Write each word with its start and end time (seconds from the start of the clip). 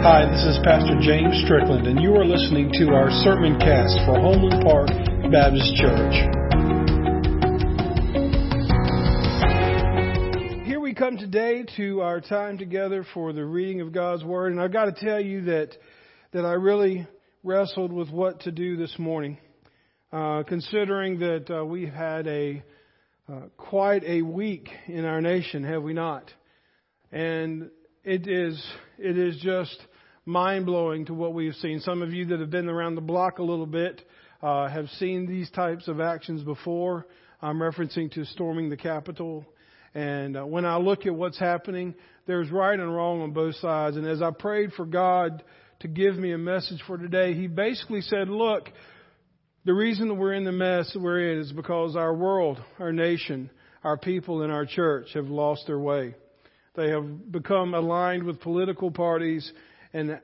Hi, 0.00 0.30
this 0.30 0.44
is 0.44 0.56
Pastor 0.62 0.94
James 1.00 1.42
Strickland, 1.44 1.88
and 1.88 2.00
you 2.00 2.14
are 2.14 2.24
listening 2.24 2.70
to 2.74 2.94
our 2.94 3.10
sermon 3.24 3.58
cast 3.58 3.98
for 4.06 4.14
Homeland 4.14 4.62
Park 4.62 4.86
Baptist 5.32 5.74
Church. 5.74 6.14
Here 10.64 10.78
we 10.78 10.94
come 10.94 11.16
today 11.16 11.64
to 11.76 12.02
our 12.02 12.20
time 12.20 12.58
together 12.58 13.04
for 13.12 13.32
the 13.32 13.44
reading 13.44 13.80
of 13.80 13.90
God's 13.90 14.22
Word, 14.22 14.52
and 14.52 14.60
I've 14.60 14.72
got 14.72 14.84
to 14.84 15.04
tell 15.04 15.20
you 15.20 15.46
that 15.46 15.70
that 16.30 16.44
I 16.44 16.52
really 16.52 17.04
wrestled 17.42 17.92
with 17.92 18.08
what 18.08 18.42
to 18.42 18.52
do 18.52 18.76
this 18.76 18.96
morning, 19.00 19.36
uh, 20.12 20.44
considering 20.44 21.18
that 21.18 21.50
uh, 21.50 21.64
we've 21.64 21.92
had 21.92 22.28
a 22.28 22.62
uh, 23.28 23.40
quite 23.56 24.04
a 24.04 24.22
week 24.22 24.68
in 24.86 25.04
our 25.04 25.20
nation, 25.20 25.64
have 25.64 25.82
we 25.82 25.92
not? 25.92 26.30
And 27.10 27.70
it 28.04 28.28
is 28.28 28.64
it 28.98 29.16
is 29.16 29.38
just 29.40 29.76
mind 30.26 30.66
blowing 30.66 31.06
to 31.06 31.14
what 31.14 31.32
we 31.32 31.46
have 31.46 31.54
seen. 31.56 31.80
Some 31.80 32.02
of 32.02 32.12
you 32.12 32.26
that 32.26 32.40
have 32.40 32.50
been 32.50 32.68
around 32.68 32.96
the 32.96 33.00
block 33.00 33.38
a 33.38 33.42
little 33.42 33.66
bit 33.66 34.02
uh, 34.42 34.68
have 34.68 34.88
seen 34.98 35.26
these 35.26 35.48
types 35.50 35.88
of 35.88 36.00
actions 36.00 36.42
before. 36.42 37.06
I'm 37.40 37.58
referencing 37.58 38.12
to 38.14 38.24
storming 38.24 38.68
the 38.68 38.76
Capitol. 38.76 39.46
And 39.94 40.36
uh, 40.36 40.44
when 40.44 40.64
I 40.64 40.76
look 40.76 41.06
at 41.06 41.14
what's 41.14 41.38
happening, 41.38 41.94
there's 42.26 42.50
right 42.50 42.78
and 42.78 42.94
wrong 42.94 43.22
on 43.22 43.32
both 43.32 43.54
sides. 43.56 43.96
And 43.96 44.06
as 44.06 44.20
I 44.20 44.30
prayed 44.32 44.72
for 44.72 44.84
God 44.84 45.42
to 45.80 45.88
give 45.88 46.16
me 46.16 46.32
a 46.32 46.38
message 46.38 46.82
for 46.86 46.98
today, 46.98 47.34
He 47.34 47.46
basically 47.46 48.00
said, 48.00 48.28
Look, 48.28 48.68
the 49.64 49.74
reason 49.74 50.08
that 50.08 50.14
we're 50.14 50.34
in 50.34 50.44
the 50.44 50.52
mess 50.52 50.90
that 50.92 51.00
we're 51.00 51.32
in 51.32 51.38
is 51.38 51.52
because 51.52 51.94
our 51.94 52.14
world, 52.14 52.60
our 52.78 52.92
nation, 52.92 53.50
our 53.84 53.96
people, 53.96 54.42
and 54.42 54.52
our 54.52 54.66
church 54.66 55.08
have 55.14 55.28
lost 55.28 55.66
their 55.66 55.78
way. 55.78 56.14
They 56.78 56.90
have 56.90 57.32
become 57.32 57.74
aligned 57.74 58.22
with 58.22 58.40
political 58.40 58.92
parties 58.92 59.52
and, 59.92 60.20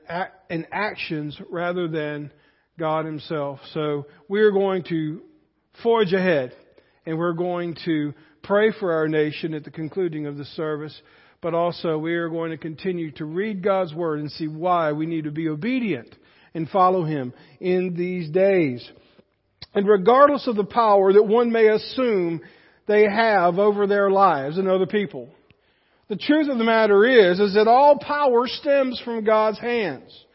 and 0.49 0.65
actions 0.71 1.37
rather 1.49 1.89
than 1.89 2.31
God 2.79 3.03
Himself. 3.03 3.59
So 3.73 4.05
we're 4.29 4.53
going 4.53 4.85
to 4.85 5.21
forge 5.83 6.13
ahead 6.13 6.53
and 7.05 7.17
we're 7.17 7.33
going 7.33 7.75
to 7.83 8.13
pray 8.41 8.71
for 8.79 8.93
our 8.93 9.09
nation 9.09 9.53
at 9.53 9.65
the 9.65 9.69
concluding 9.69 10.27
of 10.27 10.37
the 10.37 10.45
service, 10.45 10.97
but 11.41 11.53
also 11.53 11.97
we 11.97 12.13
are 12.13 12.29
going 12.29 12.51
to 12.51 12.57
continue 12.57 13.11
to 13.11 13.25
read 13.25 13.61
God's 13.61 13.93
Word 13.93 14.21
and 14.21 14.31
see 14.31 14.47
why 14.47 14.93
we 14.93 15.07
need 15.07 15.25
to 15.25 15.31
be 15.31 15.49
obedient 15.49 16.15
and 16.53 16.69
follow 16.69 17.03
Him 17.03 17.33
in 17.59 17.95
these 17.97 18.29
days. 18.29 18.89
And 19.73 19.85
regardless 19.85 20.47
of 20.47 20.55
the 20.55 20.63
power 20.63 21.11
that 21.11 21.23
one 21.23 21.51
may 21.51 21.67
assume 21.67 22.39
they 22.87 23.03
have 23.03 23.59
over 23.59 23.87
their 23.87 24.09
lives 24.09 24.57
and 24.57 24.69
other 24.69 24.85
people, 24.85 25.27
the 26.07 26.15
truth 26.15 26.49
of 26.49 26.57
the 26.57 26.63
matter 26.63 27.05
is, 27.05 27.39
is 27.39 27.55
that 27.55 27.67
all 27.67 27.97
power 27.97 28.47
stems 28.47 29.01
from 29.03 29.23
God's 29.23 29.59
hands. 29.59 30.25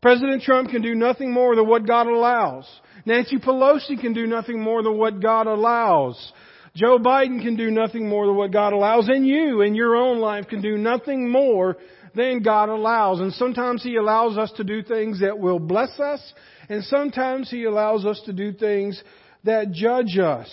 President 0.00 0.42
Trump 0.42 0.70
can 0.70 0.80
do 0.80 0.94
nothing 0.94 1.32
more 1.32 1.56
than 1.56 1.66
what 1.66 1.86
God 1.86 2.06
allows. 2.06 2.68
Nancy 3.04 3.36
Pelosi 3.36 4.00
can 4.00 4.12
do 4.12 4.26
nothing 4.26 4.60
more 4.60 4.82
than 4.82 4.96
what 4.96 5.20
God 5.20 5.46
allows. 5.46 6.32
Joe 6.74 6.98
Biden 6.98 7.42
can 7.42 7.56
do 7.56 7.70
nothing 7.70 8.08
more 8.08 8.26
than 8.26 8.36
what 8.36 8.52
God 8.52 8.72
allows. 8.72 9.08
And 9.08 9.26
you 9.26 9.62
in 9.62 9.74
your 9.74 9.96
own 9.96 10.18
life 10.18 10.46
can 10.48 10.62
do 10.62 10.78
nothing 10.78 11.30
more 11.30 11.76
than 12.14 12.42
God 12.42 12.68
allows. 12.68 13.20
And 13.20 13.32
sometimes 13.32 13.82
He 13.82 13.96
allows 13.96 14.38
us 14.38 14.52
to 14.56 14.64
do 14.64 14.82
things 14.82 15.20
that 15.20 15.38
will 15.38 15.58
bless 15.58 15.98
us. 15.98 16.20
And 16.68 16.84
sometimes 16.84 17.50
He 17.50 17.64
allows 17.64 18.06
us 18.06 18.22
to 18.26 18.32
do 18.32 18.52
things 18.52 19.02
that 19.44 19.72
judge 19.72 20.16
us. 20.18 20.48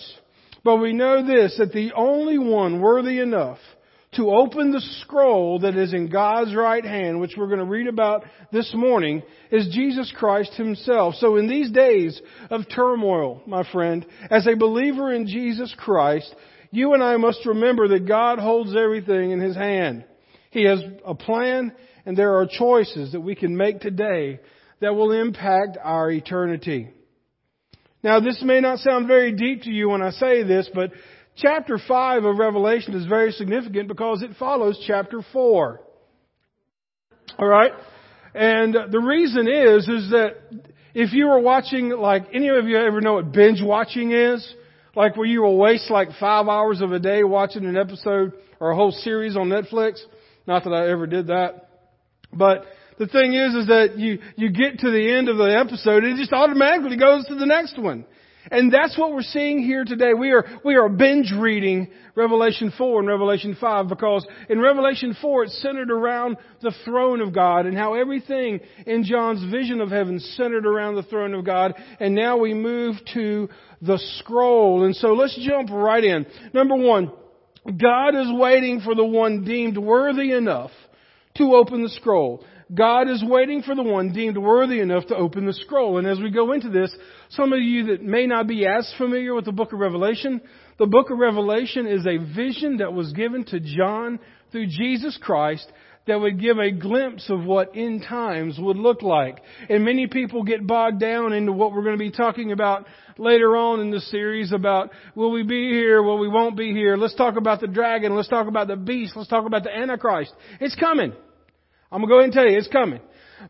But 0.64 0.76
we 0.78 0.92
know 0.92 1.24
this, 1.24 1.56
that 1.58 1.72
the 1.72 1.92
only 1.94 2.38
one 2.38 2.80
worthy 2.80 3.20
enough 3.20 3.58
to 4.16 4.30
open 4.30 4.72
the 4.72 4.82
scroll 5.02 5.60
that 5.60 5.76
is 5.76 5.92
in 5.92 6.08
God's 6.08 6.54
right 6.54 6.84
hand, 6.84 7.20
which 7.20 7.34
we're 7.36 7.46
going 7.46 7.58
to 7.58 7.64
read 7.64 7.86
about 7.86 8.24
this 8.52 8.72
morning, 8.74 9.22
is 9.50 9.68
Jesus 9.72 10.12
Christ 10.16 10.54
Himself. 10.54 11.14
So 11.16 11.36
in 11.36 11.48
these 11.48 11.70
days 11.70 12.20
of 12.50 12.62
turmoil, 12.74 13.42
my 13.46 13.70
friend, 13.70 14.04
as 14.30 14.46
a 14.46 14.56
believer 14.56 15.12
in 15.12 15.26
Jesus 15.26 15.74
Christ, 15.78 16.34
you 16.70 16.94
and 16.94 17.02
I 17.02 17.16
must 17.16 17.46
remember 17.46 17.88
that 17.88 18.08
God 18.08 18.38
holds 18.38 18.74
everything 18.76 19.30
in 19.30 19.40
His 19.40 19.56
hand. 19.56 20.04
He 20.50 20.64
has 20.64 20.80
a 21.04 21.14
plan 21.14 21.72
and 22.06 22.16
there 22.16 22.36
are 22.36 22.46
choices 22.46 23.12
that 23.12 23.20
we 23.20 23.34
can 23.34 23.56
make 23.56 23.80
today 23.80 24.40
that 24.80 24.94
will 24.94 25.12
impact 25.12 25.76
our 25.82 26.10
eternity. 26.10 26.88
Now 28.02 28.20
this 28.20 28.40
may 28.42 28.60
not 28.60 28.78
sound 28.78 29.08
very 29.08 29.32
deep 29.32 29.62
to 29.62 29.70
you 29.70 29.88
when 29.88 30.02
I 30.02 30.10
say 30.10 30.44
this, 30.44 30.70
but 30.72 30.92
Chapter 31.36 31.78
5 31.78 32.24
of 32.24 32.38
Revelation 32.38 32.94
is 32.94 33.06
very 33.06 33.30
significant 33.30 33.88
because 33.88 34.22
it 34.22 34.30
follows 34.38 34.82
chapter 34.86 35.20
4. 35.32 35.80
Alright? 37.38 37.72
And 38.34 38.74
the 38.90 39.00
reason 39.00 39.46
is, 39.46 39.86
is 39.86 40.10
that 40.10 40.36
if 40.94 41.12
you 41.12 41.26
were 41.26 41.40
watching, 41.40 41.90
like, 41.90 42.24
any 42.32 42.48
of 42.48 42.66
you 42.66 42.78
ever 42.78 43.02
know 43.02 43.14
what 43.14 43.32
binge 43.32 43.62
watching 43.62 44.12
is? 44.12 44.54
Like 44.94 45.14
where 45.18 45.26
you 45.26 45.42
will 45.42 45.58
waste 45.58 45.90
like 45.90 46.08
five 46.18 46.48
hours 46.48 46.80
of 46.80 46.92
a 46.92 46.98
day 46.98 47.22
watching 47.22 47.66
an 47.66 47.76
episode 47.76 48.32
or 48.58 48.70
a 48.70 48.74
whole 48.74 48.92
series 48.92 49.36
on 49.36 49.50
Netflix. 49.50 50.00
Not 50.46 50.64
that 50.64 50.72
I 50.72 50.90
ever 50.90 51.06
did 51.06 51.26
that. 51.26 51.68
But 52.32 52.64
the 52.98 53.06
thing 53.06 53.34
is, 53.34 53.54
is 53.54 53.66
that 53.66 53.98
you, 53.98 54.20
you 54.36 54.48
get 54.50 54.78
to 54.78 54.90
the 54.90 55.14
end 55.14 55.28
of 55.28 55.36
the 55.36 55.54
episode 55.54 56.04
and 56.04 56.18
it 56.18 56.22
just 56.22 56.32
automatically 56.32 56.96
goes 56.96 57.26
to 57.26 57.34
the 57.34 57.44
next 57.44 57.78
one. 57.78 58.06
And 58.50 58.72
that's 58.72 58.96
what 58.96 59.12
we're 59.12 59.22
seeing 59.22 59.62
here 59.62 59.84
today. 59.84 60.14
We 60.14 60.32
are, 60.32 60.44
we 60.64 60.76
are 60.76 60.88
binge 60.88 61.32
reading 61.36 61.88
Revelation 62.14 62.72
4 62.76 63.00
and 63.00 63.08
Revelation 63.08 63.56
5 63.60 63.88
because 63.88 64.26
in 64.48 64.60
Revelation 64.60 65.16
4 65.20 65.44
it's 65.44 65.62
centered 65.62 65.90
around 65.90 66.36
the 66.62 66.72
throne 66.84 67.20
of 67.20 67.34
God 67.34 67.66
and 67.66 67.76
how 67.76 67.94
everything 67.94 68.60
in 68.86 69.04
John's 69.04 69.44
vision 69.50 69.80
of 69.80 69.90
heaven 69.90 70.20
centered 70.20 70.66
around 70.66 70.94
the 70.94 71.02
throne 71.02 71.34
of 71.34 71.44
God. 71.44 71.74
And 71.98 72.14
now 72.14 72.36
we 72.36 72.54
move 72.54 72.96
to 73.14 73.48
the 73.82 73.98
scroll. 74.18 74.84
And 74.84 74.94
so 74.94 75.08
let's 75.08 75.38
jump 75.44 75.70
right 75.70 76.02
in. 76.02 76.26
Number 76.52 76.76
one, 76.76 77.12
God 77.66 78.14
is 78.14 78.28
waiting 78.30 78.80
for 78.80 78.94
the 78.94 79.04
one 79.04 79.44
deemed 79.44 79.76
worthy 79.76 80.32
enough 80.32 80.70
to 81.36 81.54
open 81.54 81.82
the 81.82 81.88
scroll. 81.90 82.44
God 82.74 83.08
is 83.08 83.22
waiting 83.24 83.62
for 83.62 83.76
the 83.76 83.82
one 83.82 84.12
deemed 84.12 84.36
worthy 84.36 84.80
enough 84.80 85.06
to 85.06 85.16
open 85.16 85.46
the 85.46 85.52
scroll. 85.52 85.98
And 85.98 86.06
as 86.06 86.18
we 86.18 86.30
go 86.30 86.52
into 86.52 86.68
this, 86.68 86.94
some 87.30 87.52
of 87.52 87.60
you 87.60 87.86
that 87.86 88.02
may 88.02 88.26
not 88.26 88.48
be 88.48 88.66
as 88.66 88.92
familiar 88.98 89.34
with 89.34 89.44
the 89.44 89.52
book 89.52 89.72
of 89.72 89.78
Revelation, 89.78 90.40
the 90.78 90.86
book 90.86 91.10
of 91.10 91.18
Revelation 91.18 91.86
is 91.86 92.04
a 92.06 92.18
vision 92.34 92.78
that 92.78 92.92
was 92.92 93.12
given 93.12 93.44
to 93.46 93.60
John 93.60 94.18
through 94.50 94.66
Jesus 94.66 95.16
Christ 95.22 95.70
that 96.08 96.20
would 96.20 96.40
give 96.40 96.58
a 96.58 96.70
glimpse 96.70 97.28
of 97.30 97.44
what 97.44 97.76
end 97.76 98.04
times 98.08 98.58
would 98.58 98.76
look 98.76 99.02
like. 99.02 99.38
And 99.68 99.84
many 99.84 100.08
people 100.08 100.42
get 100.42 100.66
bogged 100.66 101.00
down 101.00 101.32
into 101.32 101.52
what 101.52 101.72
we're 101.72 101.82
going 101.82 101.98
to 101.98 102.04
be 102.04 102.10
talking 102.10 102.52
about 102.52 102.86
later 103.16 103.56
on 103.56 103.80
in 103.80 103.90
the 103.90 104.00
series 104.00 104.52
about 104.52 104.90
will 105.14 105.30
we 105.30 105.42
be 105.42 105.70
here, 105.70 106.02
will 106.02 106.18
we 106.18 106.28
won't 106.28 106.56
be 106.56 106.72
here. 106.72 106.96
Let's 106.96 107.14
talk 107.14 107.36
about 107.36 107.60
the 107.60 107.66
dragon, 107.68 108.14
let's 108.14 108.28
talk 108.28 108.48
about 108.48 108.68
the 108.68 108.76
beast, 108.76 109.16
let's 109.16 109.28
talk 109.28 109.46
about 109.46 109.64
the 109.64 109.74
Antichrist. 109.74 110.32
It's 110.60 110.76
coming. 110.76 111.12
I'm 111.90 112.00
going 112.00 112.08
to 112.08 112.12
go 112.12 112.18
ahead 112.18 112.24
and 112.24 112.32
tell 112.32 112.48
you, 112.48 112.58
it's 112.58 112.68
coming. 112.68 113.00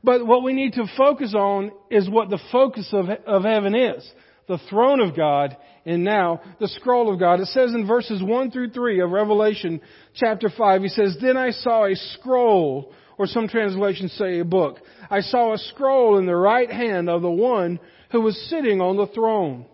But 0.03 0.27
what 0.27 0.43
we 0.43 0.53
need 0.53 0.75
to 0.75 0.87
focus 0.97 1.35
on 1.35 1.71
is 1.91 2.09
what 2.09 2.29
the 2.31 2.41
focus 2.53 2.89
of, 2.93 3.07
of 3.27 3.45
heaven 3.45 3.75
is. 3.75 4.09
The 4.49 4.59
throne 4.71 5.01
of 5.01 5.17
God 5.17 5.57
and 5.85 6.05
now 6.05 6.41
the 6.61 6.69
scroll 6.69 7.13
of 7.13 7.19
God. 7.19 7.41
It 7.41 7.47
says 7.47 7.73
in 7.73 7.87
verses 7.87 8.23
1 8.23 8.51
through 8.51 8.71
3 8.71 9.01
of 9.01 9.11
Revelation 9.11 9.81
chapter 10.15 10.51
5, 10.51 10.83
he 10.83 10.89
says, 10.89 11.17
Then 11.21 11.37
I 11.37 11.51
saw 11.51 11.87
a 11.87 11.95
scroll, 11.95 12.93
or 13.19 13.27
some 13.27 13.49
translations 13.49 14.13
say 14.13 14.41
a 14.41 14.45
book. 14.45 14.79
I 15.09 15.21
saw 15.21 15.55
a 15.55 15.59
scroll 15.59 16.19
in 16.19 16.27
the 16.27 16.37
right 16.37 16.71
hand 16.71 17.09
of 17.09 17.23
the 17.23 17.31
one 17.31 17.81
who 18.11 18.21
was 18.21 18.37
sitting 18.51 18.81
on 18.81 18.97
the 18.97 19.07
throne. 19.07 19.67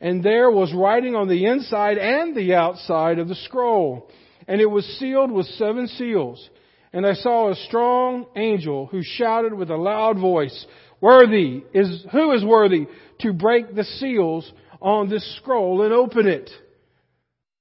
And 0.00 0.22
there 0.22 0.50
was 0.50 0.72
writing 0.72 1.16
on 1.16 1.28
the 1.28 1.46
inside 1.46 1.98
and 1.98 2.36
the 2.36 2.54
outside 2.54 3.18
of 3.18 3.28
the 3.28 3.34
scroll. 3.34 4.08
And 4.46 4.60
it 4.60 4.70
was 4.70 4.84
sealed 4.98 5.32
with 5.32 5.46
seven 5.46 5.88
seals. 5.88 6.48
And 6.92 7.06
I 7.06 7.14
saw 7.14 7.50
a 7.50 7.54
strong 7.54 8.26
angel 8.36 8.86
who 8.86 9.02
shouted 9.02 9.52
with 9.52 9.70
a 9.70 9.76
loud 9.76 10.18
voice, 10.18 10.66
Worthy 11.00 11.62
is, 11.72 12.04
who 12.10 12.32
is 12.32 12.44
worthy 12.44 12.86
to 13.20 13.32
break 13.32 13.74
the 13.74 13.84
seals 13.84 14.50
on 14.80 15.08
this 15.08 15.36
scroll 15.36 15.82
and 15.82 15.92
open 15.92 16.26
it? 16.26 16.50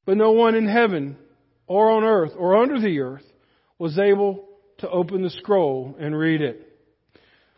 But 0.06 0.18
no 0.18 0.31
one 0.31 0.56
in 0.56 0.68
heaven 0.68 1.18
or 1.68 1.91
on 1.91 2.03
earth 2.03 2.31
or 2.38 2.57
under 2.57 2.79
the 2.79 3.00
earth 3.00 3.25
was 3.77 4.00
able 4.00 4.47
to 4.79 4.89
open 4.89 5.21
the 5.21 5.30
scroll 5.30 5.95
and 6.00 6.18
read 6.18 6.41
it. 6.41 6.63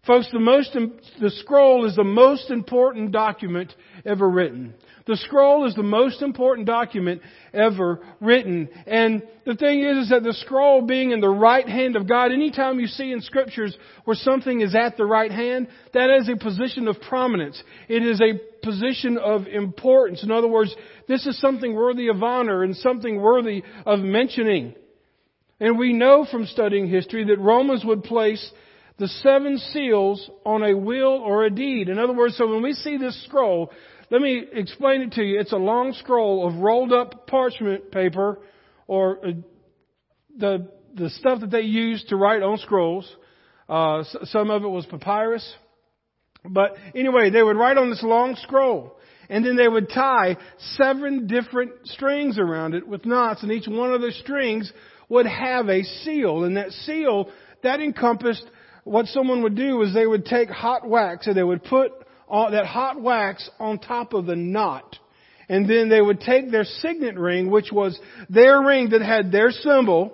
Folks, 0.06 0.28
the 0.32 0.40
most, 0.40 0.76
the 1.22 1.30
scroll 1.30 1.86
is 1.86 1.96
the 1.96 2.04
most 2.04 2.50
important 2.50 3.12
document 3.12 3.74
ever 4.06 4.28
written. 4.28 4.74
The 5.10 5.18
scroll 5.18 5.66
is 5.66 5.74
the 5.74 5.82
most 5.82 6.22
important 6.22 6.68
document 6.68 7.24
ever 7.52 8.00
written. 8.20 8.70
And 8.86 9.24
the 9.44 9.56
thing 9.56 9.84
is, 9.84 10.04
is 10.04 10.10
that 10.12 10.22
the 10.22 10.34
scroll 10.34 10.84
being 10.84 11.10
in 11.10 11.20
the 11.20 11.28
right 11.28 11.68
hand 11.68 11.96
of 11.96 12.08
God, 12.08 12.32
anytime 12.32 12.80
you 12.80 12.86
see 12.86 13.12
in 13.12 13.22
scriptures 13.22 13.76
where 14.06 14.16
something 14.16 14.62
is 14.62 14.76
at 14.76 14.98
the 14.98 15.08
right 15.08 15.32
hand, 15.32 15.68
that 15.96 16.12
is 16.12 16.30
a 16.30 16.36
position 16.36 16.88
of 16.88 17.02
prominence. 17.02 17.60
It 17.88 18.04
is 18.04 18.22
a 18.22 18.40
position 18.64 19.18
of 19.18 19.48
importance. 19.48 20.22
In 20.22 20.30
other 20.30 20.48
words, 20.48 20.76
this 21.08 21.26
is 21.26 21.42
something 21.42 21.74
worthy 21.74 22.10
of 22.10 22.22
honor 22.22 22.62
and 22.62 22.76
something 22.76 23.20
worthy 23.20 23.64
of 23.88 24.02
mentioning. 24.02 24.76
And 25.60 25.80
we 25.80 25.92
know 25.92 26.28
from 26.30 26.46
studying 26.46 26.88
history 26.88 27.24
that 27.24 27.40
Romans 27.40 27.84
would 27.84 28.04
place 28.04 28.48
the 29.00 29.08
seven 29.08 29.58
seals 29.58 30.30
on 30.46 30.62
a 30.62 30.78
will 30.78 31.18
or 31.18 31.46
a 31.46 31.50
deed. 31.50 31.90
In 31.90 31.98
other 31.98 32.14
words, 32.14 32.38
so 32.38 32.48
when 32.48 32.62
we 32.62 32.74
see 32.74 32.98
this 32.98 33.20
scroll, 33.26 33.72
let 34.12 34.22
me 34.22 34.44
explain 34.52 35.02
it 35.02 35.12
to 35.14 35.24
you. 35.24 35.40
It's 35.40 35.54
a 35.54 35.58
long 35.58 35.94
scroll 35.94 36.48
of 36.48 36.56
rolled 36.56 36.92
up 36.92 37.28
parchment 37.28 37.92
paper 37.92 38.40
or 38.88 39.20
uh, 39.26 39.32
the, 40.38 40.70
the 40.96 41.10
stuff 41.12 41.42
that 41.42 41.52
they 41.52 41.62
used 41.62 42.10
to 42.10 42.16
write 42.16 42.42
on 42.42 42.58
scrolls. 42.58 43.10
Uh, 43.68 44.04
some 44.24 44.50
of 44.50 44.64
it 44.64 44.68
was 44.68 44.86
papyrus. 44.88 45.48
But 46.44 46.76
anyway, 46.96 47.30
they 47.30 47.44
would 47.44 47.58
write 47.58 47.78
on 47.78 47.90
this 47.90 48.02
long 48.02 48.36
scroll. 48.42 48.98
And 49.30 49.46
then 49.46 49.56
they 49.56 49.68
would 49.68 49.90
tie 49.90 50.38
seven 50.76 51.28
different 51.28 51.72
strings 51.84 52.40
around 52.40 52.74
it 52.74 52.88
with 52.88 53.06
knots, 53.06 53.44
and 53.44 53.52
each 53.52 53.68
one 53.68 53.94
of 53.94 54.02
the 54.02 54.12
strings 54.24 54.72
would 55.08 55.28
have 55.28 55.70
a 55.70 55.84
seal. 55.84 56.46
And 56.46 56.58
that 56.58 56.72
seal, 56.72 57.30
that 57.62 57.80
encompassed 57.80 58.46
what 58.86 59.06
someone 59.08 59.44
would 59.44 59.56
do 59.56 59.84
is 59.84 59.94
they 59.94 60.08
would 60.08 60.26
take 60.26 60.50
hot 60.50 60.88
wax 60.88 61.28
and 61.28 61.38
they 61.38 61.44
would 61.44 61.64
put 61.64 61.92
that 62.30 62.66
hot 62.66 63.02
wax 63.02 63.50
on 63.60 63.80
top 63.80 64.14
of 64.14 64.26
the 64.26 64.36
knot. 64.36 64.98
And 65.48 65.68
then 65.68 65.90
they 65.90 66.02
would 66.02 66.22
take 66.22 66.52
their 66.52 66.64
signet 66.64 67.18
ring, 67.18 67.50
which 67.50 67.72
was 67.72 68.00
their 68.30 68.62
ring 68.62 68.90
that 68.90 69.02
had 69.02 69.32
their 69.32 69.50
symbol, 69.52 70.14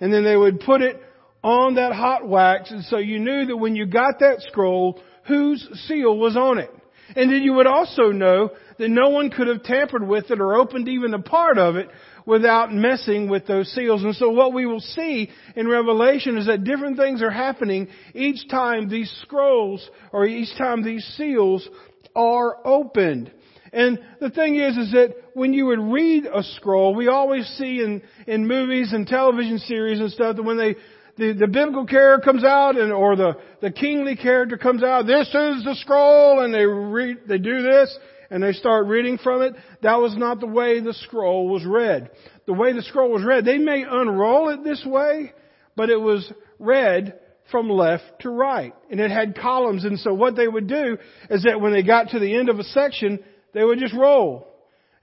and 0.00 0.12
then 0.12 0.22
they 0.24 0.36
would 0.36 0.60
put 0.60 0.82
it 0.82 1.00
on 1.42 1.74
that 1.74 1.92
hot 1.92 2.26
wax. 2.26 2.70
And 2.70 2.84
so 2.84 2.98
you 2.98 3.18
knew 3.18 3.46
that 3.46 3.56
when 3.56 3.74
you 3.74 3.86
got 3.86 4.20
that 4.20 4.40
scroll, 4.42 5.00
whose 5.26 5.68
seal 5.86 6.16
was 6.16 6.36
on 6.36 6.58
it. 6.58 6.70
And 7.14 7.30
then 7.30 7.42
you 7.42 7.54
would 7.54 7.66
also 7.66 8.10
know 8.10 8.50
that 8.78 8.88
no 8.88 9.10
one 9.10 9.30
could 9.30 9.48
have 9.48 9.62
tampered 9.64 10.06
with 10.06 10.30
it 10.30 10.40
or 10.40 10.54
opened 10.54 10.88
even 10.88 11.12
a 11.14 11.20
part 11.20 11.58
of 11.58 11.76
it 11.76 11.88
without 12.26 12.72
messing 12.72 13.28
with 13.28 13.46
those 13.46 13.72
seals. 13.72 14.02
And 14.02 14.14
so 14.14 14.30
what 14.30 14.52
we 14.52 14.66
will 14.66 14.80
see 14.80 15.30
in 15.56 15.68
Revelation 15.68 16.36
is 16.36 16.46
that 16.46 16.64
different 16.64 16.96
things 16.96 17.22
are 17.22 17.30
happening 17.30 17.88
each 18.14 18.48
time 18.48 18.88
these 18.88 19.10
scrolls 19.22 19.88
or 20.12 20.26
each 20.26 20.56
time 20.56 20.82
these 20.82 21.04
seals 21.16 21.68
are 22.14 22.58
opened. 22.66 23.32
And 23.72 23.98
the 24.20 24.30
thing 24.30 24.56
is, 24.56 24.76
is 24.76 24.92
that 24.92 25.14
when 25.32 25.54
you 25.54 25.66
would 25.66 25.80
read 25.80 26.26
a 26.26 26.42
scroll, 26.42 26.94
we 26.94 27.08
always 27.08 27.46
see 27.56 27.80
in, 27.82 28.02
in 28.26 28.46
movies 28.46 28.92
and 28.92 29.06
television 29.06 29.58
series 29.58 29.98
and 29.98 30.10
stuff 30.10 30.36
that 30.36 30.42
when 30.42 30.58
they 30.58 30.76
the, 31.16 31.34
the 31.34 31.46
biblical 31.46 31.86
character 31.86 32.24
comes 32.24 32.44
out 32.44 32.76
and, 32.78 32.92
or 32.92 33.16
the, 33.16 33.34
the 33.60 33.70
kingly 33.70 34.16
character 34.16 34.56
comes 34.56 34.82
out, 34.82 35.06
this 35.06 35.28
is 35.28 35.62
the 35.64 35.76
scroll, 35.80 36.40
and 36.40 36.54
they 36.54 36.64
read, 36.64 37.18
they 37.28 37.38
do 37.38 37.62
this, 37.62 37.96
and 38.32 38.42
they 38.42 38.52
start 38.52 38.86
reading 38.86 39.18
from 39.18 39.42
it. 39.42 39.54
That 39.82 40.00
was 40.00 40.16
not 40.16 40.40
the 40.40 40.46
way 40.46 40.80
the 40.80 40.94
scroll 40.94 41.48
was 41.48 41.66
read. 41.66 42.10
The 42.46 42.54
way 42.54 42.72
the 42.72 42.80
scroll 42.80 43.10
was 43.10 43.22
read, 43.22 43.44
they 43.44 43.58
may 43.58 43.84
unroll 43.88 44.48
it 44.48 44.64
this 44.64 44.82
way, 44.86 45.34
but 45.76 45.90
it 45.90 46.00
was 46.00 46.32
read 46.58 47.20
from 47.50 47.68
left 47.68 48.04
to 48.20 48.30
right. 48.30 48.74
And 48.90 49.00
it 49.00 49.10
had 49.10 49.38
columns, 49.38 49.84
and 49.84 49.98
so 49.98 50.14
what 50.14 50.34
they 50.34 50.48
would 50.48 50.66
do 50.66 50.96
is 51.28 51.42
that 51.42 51.60
when 51.60 51.72
they 51.72 51.82
got 51.82 52.08
to 52.10 52.18
the 52.18 52.34
end 52.34 52.48
of 52.48 52.58
a 52.58 52.64
section, 52.64 53.18
they 53.52 53.62
would 53.62 53.78
just 53.78 53.94
roll. 53.94 54.48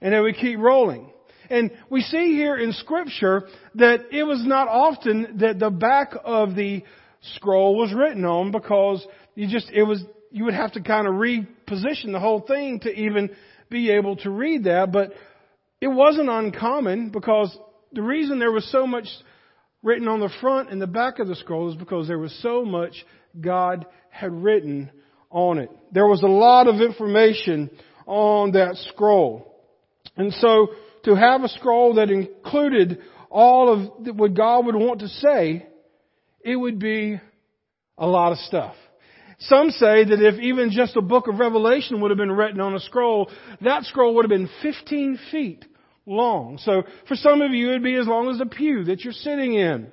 And 0.00 0.12
they 0.12 0.20
would 0.20 0.36
keep 0.36 0.58
rolling. 0.58 1.12
And 1.48 1.70
we 1.88 2.00
see 2.00 2.34
here 2.34 2.56
in 2.56 2.72
scripture 2.72 3.46
that 3.76 4.06
it 4.10 4.24
was 4.24 4.44
not 4.44 4.66
often 4.66 5.38
that 5.38 5.60
the 5.60 5.70
back 5.70 6.14
of 6.24 6.56
the 6.56 6.82
scroll 7.36 7.76
was 7.76 7.94
written 7.94 8.24
on 8.24 8.50
because 8.50 9.06
you 9.36 9.46
just, 9.46 9.70
it 9.70 9.84
was, 9.84 10.02
you 10.30 10.44
would 10.44 10.54
have 10.54 10.72
to 10.72 10.80
kind 10.80 11.06
of 11.06 11.14
reposition 11.14 12.12
the 12.12 12.20
whole 12.20 12.40
thing 12.40 12.80
to 12.80 12.90
even 12.90 13.30
be 13.68 13.90
able 13.90 14.16
to 14.16 14.30
read 14.30 14.64
that. 14.64 14.92
But 14.92 15.12
it 15.80 15.88
wasn't 15.88 16.28
uncommon 16.28 17.10
because 17.10 17.56
the 17.92 18.02
reason 18.02 18.38
there 18.38 18.52
was 18.52 18.70
so 18.70 18.86
much 18.86 19.06
written 19.82 20.08
on 20.08 20.20
the 20.20 20.30
front 20.40 20.70
and 20.70 20.80
the 20.80 20.86
back 20.86 21.18
of 21.18 21.28
the 21.28 21.36
scroll 21.36 21.70
is 21.70 21.76
because 21.76 22.06
there 22.06 22.18
was 22.18 22.36
so 22.42 22.64
much 22.64 23.04
God 23.40 23.86
had 24.10 24.32
written 24.32 24.90
on 25.30 25.58
it. 25.58 25.70
There 25.92 26.06
was 26.06 26.22
a 26.22 26.28
lot 26.28 26.66
of 26.66 26.80
information 26.80 27.70
on 28.06 28.52
that 28.52 28.76
scroll. 28.76 29.46
And 30.16 30.32
so 30.34 30.68
to 31.04 31.14
have 31.14 31.42
a 31.42 31.48
scroll 31.48 31.94
that 31.94 32.10
included 32.10 32.98
all 33.30 33.72
of 33.72 34.16
what 34.16 34.34
God 34.34 34.66
would 34.66 34.74
want 34.74 35.00
to 35.00 35.08
say, 35.08 35.66
it 36.40 36.56
would 36.56 36.78
be 36.78 37.20
a 37.96 38.06
lot 38.06 38.32
of 38.32 38.38
stuff. 38.38 38.74
Some 39.40 39.70
say 39.70 40.04
that 40.04 40.20
if 40.20 40.38
even 40.40 40.70
just 40.70 40.96
a 40.96 41.02
book 41.02 41.26
of 41.26 41.38
Revelation 41.38 42.00
would 42.00 42.10
have 42.10 42.18
been 42.18 42.32
written 42.32 42.60
on 42.60 42.74
a 42.74 42.80
scroll, 42.80 43.30
that 43.62 43.84
scroll 43.84 44.14
would 44.14 44.24
have 44.24 44.30
been 44.30 44.50
15 44.62 45.18
feet 45.30 45.64
long. 46.04 46.58
So 46.58 46.82
for 47.08 47.14
some 47.16 47.40
of 47.40 47.52
you, 47.52 47.70
it 47.70 47.72
would 47.72 47.82
be 47.82 47.94
as 47.94 48.06
long 48.06 48.28
as 48.30 48.38
the 48.38 48.46
pew 48.46 48.84
that 48.84 49.00
you're 49.00 49.14
sitting 49.14 49.54
in. 49.54 49.90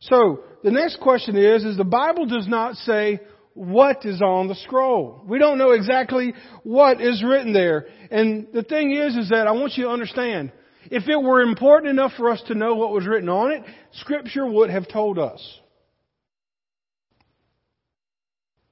So 0.00 0.40
the 0.64 0.72
next 0.72 1.00
question 1.00 1.36
is, 1.36 1.64
is 1.64 1.76
the 1.76 1.84
Bible 1.84 2.26
does 2.26 2.48
not 2.48 2.74
say 2.74 3.20
what 3.54 4.04
is 4.04 4.20
on 4.20 4.48
the 4.48 4.56
scroll. 4.56 5.22
We 5.26 5.38
don't 5.38 5.56
know 5.56 5.70
exactly 5.70 6.34
what 6.64 7.00
is 7.00 7.24
written 7.24 7.52
there. 7.52 7.86
And 8.10 8.48
the 8.52 8.62
thing 8.64 8.92
is, 8.92 9.16
is 9.16 9.30
that 9.30 9.46
I 9.46 9.52
want 9.52 9.76
you 9.76 9.84
to 9.84 9.90
understand, 9.90 10.50
if 10.90 11.08
it 11.08 11.16
were 11.16 11.40
important 11.40 11.90
enough 11.90 12.12
for 12.16 12.30
us 12.30 12.42
to 12.48 12.54
know 12.54 12.74
what 12.74 12.92
was 12.92 13.06
written 13.06 13.28
on 13.28 13.52
it, 13.52 13.62
Scripture 13.92 14.46
would 14.46 14.70
have 14.70 14.88
told 14.88 15.18
us. 15.18 15.60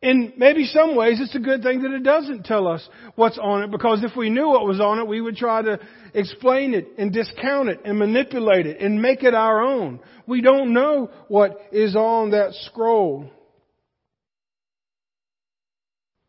In 0.05 0.35
maybe 0.37 0.67
some 0.67 0.97
ways, 0.97 1.19
it's 1.19 1.35
a 1.35 1.39
good 1.39 1.63
thing 1.63 1.81
that 1.81 1.93
it 1.93 2.03
doesn't 2.03 2.45
tell 2.45 2.69
us 2.69 2.87
what's 3.15 3.39
on 3.39 3.63
it 3.63 3.71
because 3.71 4.05
if 4.05 4.15
we 4.15 4.29
knew 4.29 4.49
what 4.49 4.67
was 4.67 4.79
on 4.79 4.99
it, 4.99 5.09
we 5.09 5.23
would 5.23 5.35
try 5.35 5.63
to 5.63 5.81
explain 6.13 6.75
it 6.75 6.89
and 6.99 7.11
discount 7.11 7.71
it 7.71 7.81
and 7.87 7.99
manipulate 7.99 8.67
it 8.67 8.83
and 8.83 9.01
make 9.01 9.23
it 9.23 9.33
our 9.33 9.63
own. 9.63 9.99
We 10.27 10.43
don't 10.43 10.75
know 10.75 11.11
what 11.29 11.59
is 11.73 11.97
on 11.97 12.33
that 12.33 12.53
scroll. 12.67 13.31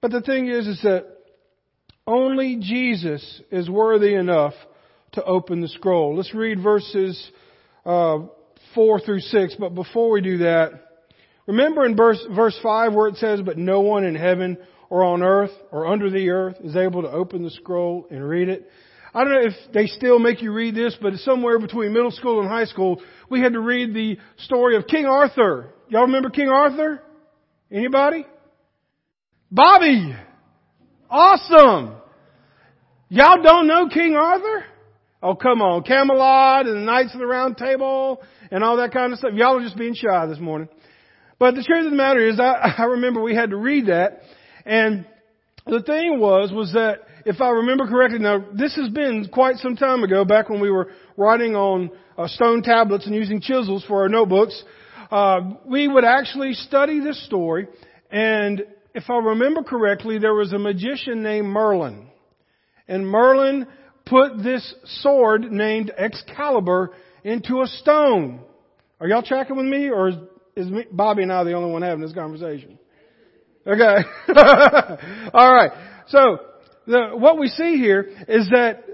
But 0.02 0.12
the 0.12 0.22
thing 0.22 0.48
is, 0.48 0.68
is 0.68 0.82
that 0.84 1.08
only 2.08 2.60
Jesus 2.62 3.42
is 3.52 3.70
worthy 3.70 4.14
enough 4.14 4.54
to 5.14 5.24
open 5.26 5.60
the 5.60 5.68
scroll. 5.68 6.16
Let's 6.16 6.34
read 6.34 6.64
verses 6.64 7.30
uh, 7.86 8.20
4 8.74 9.00
through 9.02 9.20
6. 9.20 9.56
But 9.60 9.76
before 9.76 10.12
we 10.12 10.22
do 10.22 10.38
that, 10.38 10.85
remember 11.48 11.86
in 11.86 11.96
verse, 11.96 12.24
verse 12.36 12.58
5 12.62 12.94
where 12.94 13.08
it 13.08 13.18
says, 13.18 13.42
But 13.42 13.58
no 13.58 13.82
one 13.82 14.04
in 14.04 14.16
heaven 14.16 14.58
or 14.90 15.04
on 15.04 15.24
earth 15.24 15.52
or 15.72 15.88
under 15.88 16.10
the 16.10 16.30
earth 16.30 16.58
is 16.64 16.76
able 16.76 17.02
to 17.02 17.10
open 17.10 17.44
the 17.44 17.52
scroll 17.52 18.08
and 18.10 18.28
read 18.28 18.50
it. 18.50 18.70
I 19.14 19.24
don't 19.24 19.34
know 19.34 19.48
if 19.48 19.74
they 19.74 19.88
still 19.88 20.20
make 20.20 20.42
you 20.42 20.52
read 20.52 20.76
this, 20.76 20.96
but 21.02 21.14
it's 21.14 21.24
somewhere 21.24 21.58
between 21.58 21.94
middle 21.94 22.12
school 22.12 22.42
and 22.42 22.50
high 22.50 22.66
school, 22.66 23.02
we 23.30 23.40
had 23.40 23.54
to 23.54 23.62
read 23.62 23.94
the 23.94 24.18
story 24.40 24.76
of 24.76 24.88
King 24.88 25.06
Arthur. 25.06 25.74
Y'all 25.88 26.02
remember 26.02 26.30
King 26.30 26.50
Arthur? 26.50 27.02
Anybody? 27.72 28.26
Bobby! 29.50 30.14
Awesome! 31.10 31.96
Y'all 33.08 33.42
don't 33.42 33.68
know 33.68 33.88
King 33.88 34.16
Arthur? 34.16 34.66
Oh, 35.24 35.36
come 35.36 35.62
on. 35.62 35.84
Camelot 35.84 36.68
and 36.68 36.76
the 36.76 36.82
Knights 36.82 37.14
of 37.14 37.20
the 37.20 37.26
Round 37.26 37.56
Table 37.56 38.22
and 38.52 38.64
all 38.64 38.78
that 38.78 38.92
kind 38.92 39.14
of 39.14 39.20
stuff. 39.20 39.32
Y'all 39.34 39.58
are 39.58 39.64
just 39.64 39.78
being 39.78 39.96
shy 39.96 40.26
this 40.26 40.40
morning. 40.40 40.68
But 41.38 41.56
the 41.56 41.64
truth 41.64 41.86
of 41.86 41.92
the 41.92 41.98
matter 41.98 42.28
is, 42.28 42.40
I, 42.40 42.76
I 42.78 42.84
remember 42.84 43.22
we 43.22 43.36
had 43.36 43.52
to 43.52 43.58
read 43.58 43.88
that. 43.88 44.22
And 44.66 45.06
the 45.66 45.82
thing 45.82 46.20
was, 46.20 46.52
was 46.52 46.74
that 46.74 47.00
if 47.26 47.42
I 47.42 47.50
remember 47.50 47.88
correctly, 47.88 48.20
now 48.20 48.46
this 48.54 48.76
has 48.76 48.90
been 48.90 49.30
quite 49.32 49.58
some 49.58 49.76
time 49.76 50.04
ago, 50.04 50.26
back 50.26 50.50
when 50.50 50.62
we 50.62 50.70
were 50.70 50.92
writing 51.18 51.56
on 51.56 51.90
uh, 52.18 52.28
stone 52.28 52.62
tablets 52.62 53.06
and 53.06 53.16
using 53.16 53.42
chisels 53.42 53.84
for 53.88 54.02
our 54.02 54.10
notebooks, 54.10 54.64
uh, 55.12 55.40
we 55.66 55.88
would 55.88 56.06
actually 56.06 56.54
study 56.54 57.00
this 57.00 57.24
story 57.26 57.68
and 58.12 58.64
if 58.94 59.10
I 59.10 59.18
remember 59.18 59.62
correctly, 59.62 60.20
there 60.20 60.34
was 60.34 60.54
a 60.54 60.58
magician 60.58 61.22
named 61.22 61.48
Merlin. 61.48 62.08
And 62.88 63.06
Merlin 63.06 63.68
put 64.06 64.42
this 64.42 64.74
sword 65.02 65.52
named 65.52 65.92
Excalibur 65.98 66.92
into 67.26 67.62
a 67.62 67.68
stone. 67.68 68.40
Are 69.02 69.08
y'all 69.08 69.22
tracking 69.22 69.58
with 69.58 69.66
me, 69.66 69.90
or 69.90 70.12
is, 70.56 70.68
me, 70.68 70.86
Bobby 70.92 71.24
and 71.24 71.32
I 71.32 71.44
the 71.44 71.54
only 71.54 71.72
one 71.72 71.82
having 71.82 72.02
this 72.02 72.14
conversation? 72.14 72.80
Okay. 73.68 73.96
All 75.34 75.54
right. 75.54 75.72
So, 76.08 76.40
the, 76.88 77.10
what 77.14 77.38
we 77.40 77.48
see 77.48 77.78
here 77.78 78.10
is 78.28 78.50
that 78.52 78.86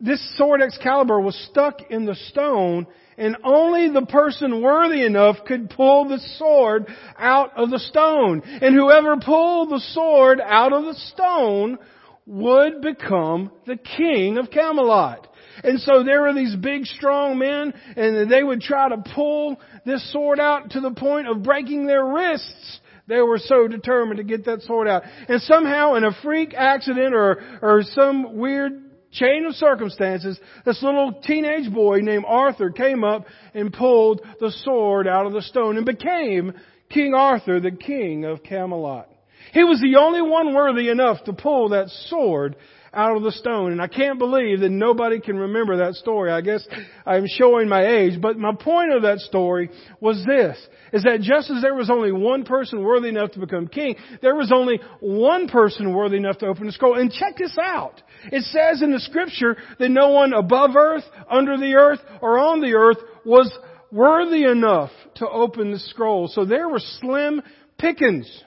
this 0.00 0.36
sword 0.36 0.62
Excalibur 0.62 1.20
was 1.20 1.36
stuck 1.50 1.90
in 1.90 2.06
the 2.06 2.14
stone 2.14 2.86
and 3.16 3.36
only 3.44 3.90
the 3.90 4.06
person 4.06 4.62
worthy 4.62 5.04
enough 5.04 5.36
could 5.46 5.68
pull 5.70 6.08
the 6.08 6.18
sword 6.38 6.86
out 7.18 7.52
of 7.56 7.70
the 7.70 7.78
stone. 7.78 8.42
And 8.44 8.74
whoever 8.74 9.18
pulled 9.18 9.70
the 9.70 9.82
sword 9.92 10.40
out 10.40 10.72
of 10.72 10.84
the 10.84 10.94
stone 10.94 11.78
would 12.24 12.80
become 12.80 13.52
the 13.66 13.76
king 13.76 14.38
of 14.38 14.50
Camelot. 14.50 15.26
And 15.62 15.80
so 15.80 16.02
there 16.02 16.22
were 16.22 16.34
these 16.34 16.56
big 16.56 16.86
strong 16.86 17.38
men 17.38 17.72
and 17.96 18.30
they 18.30 18.42
would 18.42 18.60
try 18.60 18.88
to 18.88 19.02
pull 19.14 19.60
this 19.84 20.12
sword 20.12 20.40
out 20.40 20.70
to 20.70 20.80
the 20.80 20.92
point 20.92 21.28
of 21.28 21.42
breaking 21.42 21.86
their 21.86 22.04
wrists. 22.04 22.80
They 23.06 23.20
were 23.20 23.38
so 23.38 23.66
determined 23.66 24.18
to 24.18 24.24
get 24.24 24.44
that 24.44 24.62
sword 24.62 24.86
out. 24.86 25.02
And 25.28 25.42
somehow 25.42 25.94
in 25.94 26.04
a 26.04 26.12
freak 26.22 26.54
accident 26.54 27.14
or, 27.14 27.42
or 27.60 27.82
some 27.82 28.36
weird 28.36 28.84
chain 29.12 29.44
of 29.46 29.54
circumstances, 29.54 30.38
this 30.64 30.82
little 30.82 31.20
teenage 31.24 31.72
boy 31.72 32.00
named 32.00 32.24
Arthur 32.26 32.70
came 32.70 33.02
up 33.02 33.26
and 33.52 33.72
pulled 33.72 34.20
the 34.38 34.52
sword 34.62 35.08
out 35.08 35.26
of 35.26 35.32
the 35.32 35.42
stone 35.42 35.76
and 35.76 35.84
became 35.84 36.54
King 36.88 37.14
Arthur, 37.14 37.60
the 37.60 37.70
king 37.72 38.24
of 38.24 38.42
Camelot. 38.42 39.08
He 39.52 39.64
was 39.64 39.80
the 39.80 39.96
only 39.96 40.22
one 40.22 40.54
worthy 40.54 40.88
enough 40.88 41.24
to 41.24 41.32
pull 41.32 41.70
that 41.70 41.88
sword 41.88 42.56
out 42.92 43.16
of 43.16 43.22
the 43.22 43.32
stone. 43.32 43.72
And 43.72 43.80
I 43.80 43.86
can't 43.86 44.18
believe 44.18 44.60
that 44.60 44.70
nobody 44.70 45.20
can 45.20 45.36
remember 45.36 45.78
that 45.78 45.94
story. 45.94 46.30
I 46.30 46.40
guess 46.40 46.66
I'm 47.06 47.26
showing 47.26 47.68
my 47.68 47.86
age, 47.86 48.20
but 48.20 48.36
my 48.36 48.52
point 48.54 48.92
of 48.92 49.02
that 49.02 49.20
story 49.20 49.70
was 50.00 50.24
this, 50.26 50.58
is 50.92 51.04
that 51.04 51.20
just 51.20 51.50
as 51.50 51.62
there 51.62 51.74
was 51.74 51.90
only 51.90 52.12
one 52.12 52.44
person 52.44 52.82
worthy 52.82 53.08
enough 53.08 53.32
to 53.32 53.38
become 53.38 53.68
king, 53.68 53.96
there 54.22 54.34
was 54.34 54.50
only 54.52 54.80
one 55.00 55.48
person 55.48 55.94
worthy 55.94 56.16
enough 56.16 56.38
to 56.38 56.46
open 56.46 56.66
the 56.66 56.72
scroll. 56.72 56.98
And 56.98 57.12
check 57.12 57.36
this 57.36 57.56
out. 57.58 58.02
It 58.32 58.42
says 58.44 58.82
in 58.82 58.92
the 58.92 59.00
scripture 59.00 59.56
that 59.78 59.88
no 59.88 60.08
one 60.08 60.32
above 60.32 60.76
earth, 60.76 61.04
under 61.30 61.56
the 61.56 61.74
earth, 61.74 62.00
or 62.20 62.38
on 62.38 62.60
the 62.60 62.74
earth 62.74 62.98
was 63.24 63.56
worthy 63.92 64.44
enough 64.44 64.90
to 65.16 65.28
open 65.28 65.72
the 65.72 65.78
scroll. 65.78 66.28
So 66.28 66.44
there 66.44 66.68
were 66.68 66.80
slim 67.00 67.42
pickings. 67.78 68.44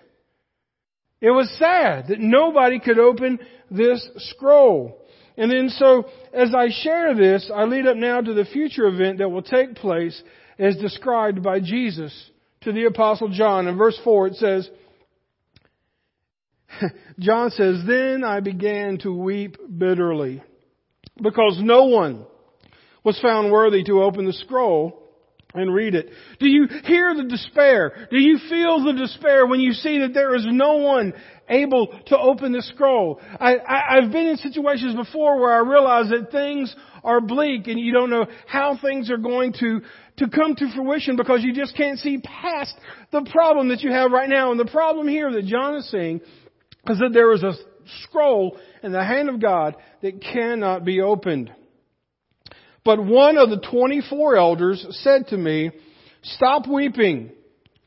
It 1.24 1.32
was 1.32 1.50
sad 1.58 2.10
that 2.10 2.20
nobody 2.20 2.82
could 2.82 3.00
open 3.00 3.40
this 3.72 4.06
scroll. 4.18 5.08
And 5.38 5.50
then 5.50 5.70
so, 5.70 6.04
as 6.34 6.54
I 6.54 6.68
share 6.70 7.16
this, 7.16 7.50
I 7.52 7.64
lead 7.64 7.88
up 7.88 7.96
now 7.96 8.20
to 8.20 8.34
the 8.34 8.44
future 8.44 8.88
event 8.88 9.20
that 9.20 9.30
will 9.30 9.42
take 9.42 9.76
place 9.76 10.22
as 10.60 10.76
described 10.76 11.42
by 11.42 11.62
Jesus 11.62 12.14
to 12.64 12.74
the 12.74 12.88
apostle 12.88 13.30
John. 13.30 13.68
In 13.68 13.78
verse 13.78 13.98
4 14.04 14.28
it 14.28 14.36
says, 14.36 14.70
John 17.20 17.52
says, 17.52 17.84
Then 17.88 18.26
I 18.26 18.42
began 18.42 18.98
to 19.00 19.16
weep 19.16 19.56
bitterly 19.78 20.44
because 21.22 21.58
no 21.62 21.86
one 21.86 22.26
was 23.06 23.18
found 23.22 23.50
worthy 23.50 23.86
to 23.86 24.04
open 24.04 24.26
the 24.26 24.34
scroll 24.34 25.03
and 25.54 25.74
read 25.74 25.96
it. 25.96 26.10
Do 26.40 26.48
you 26.48 26.68
hear 26.86 27.14
the 27.16 27.26
despair? 27.26 28.08
Do 28.10 28.18
you 28.18 28.40
feel 28.50 28.84
the 28.84 28.94
despair 28.94 29.46
when 29.46 29.60
you 29.60 29.74
see 29.74 30.00
that 30.00 30.14
there 30.14 30.36
is 30.36 30.46
no 30.48 30.78
one 30.78 31.14
able 31.48 31.88
to 32.08 32.18
open 32.18 32.52
the 32.52 32.62
scroll? 32.62 33.22
I, 33.40 33.56
I, 33.58 33.98
I've 33.98 34.12
been 34.12 34.28
in 34.28 34.38
situations 34.38 34.96
before 34.96 35.40
where 35.40 35.54
I 35.54 35.60
realize 35.60 36.10
that 36.10 36.32
things 36.32 36.76
are 37.04 37.22
bleak 37.22 37.68
and 37.68 37.80
you 37.80 37.94
don't 37.94 38.10
know 38.10 38.26
how 38.48 38.78
things 38.82 39.12
are 39.12 39.18
going 39.18 39.54
to, 39.60 39.82
to 40.18 40.30
come 40.30 40.56
to 40.56 40.72
fruition 40.76 41.16
because 41.16 41.44
you 41.44 41.54
just 41.54 41.76
can't 41.76 42.00
see 42.00 42.20
past 42.20 42.74
the 43.12 43.28
problem 43.32 43.70
that 43.70 43.82
you 43.82 43.92
have 43.92 44.12
right 44.12 44.30
now. 44.30 44.52
And 44.52 44.60
the 44.60 44.72
problem 44.72 45.08
here 45.08 45.32
that 45.32 45.46
John 45.46 45.76
is 45.76 45.90
seeing 45.92 46.22
is 46.88 47.00
that 47.00 47.12
there 47.14 47.32
is 47.34 47.44
a 47.44 47.54
scroll 48.04 48.58
in 48.82 48.92
the 48.92 49.04
hand 49.04 49.30
of 49.30 49.42
God 49.42 49.76
that 50.02 50.22
cannot 50.22 50.84
be 50.86 51.02
opened. 51.02 51.52
But 52.86 53.04
one 53.04 53.38
of 53.38 53.50
the 53.50 53.66
24 53.72 54.36
elders 54.36 54.86
said 55.02 55.28
to 55.28 55.38
me, 55.38 55.72
Stop 56.24 56.68
weeping. 56.68 57.32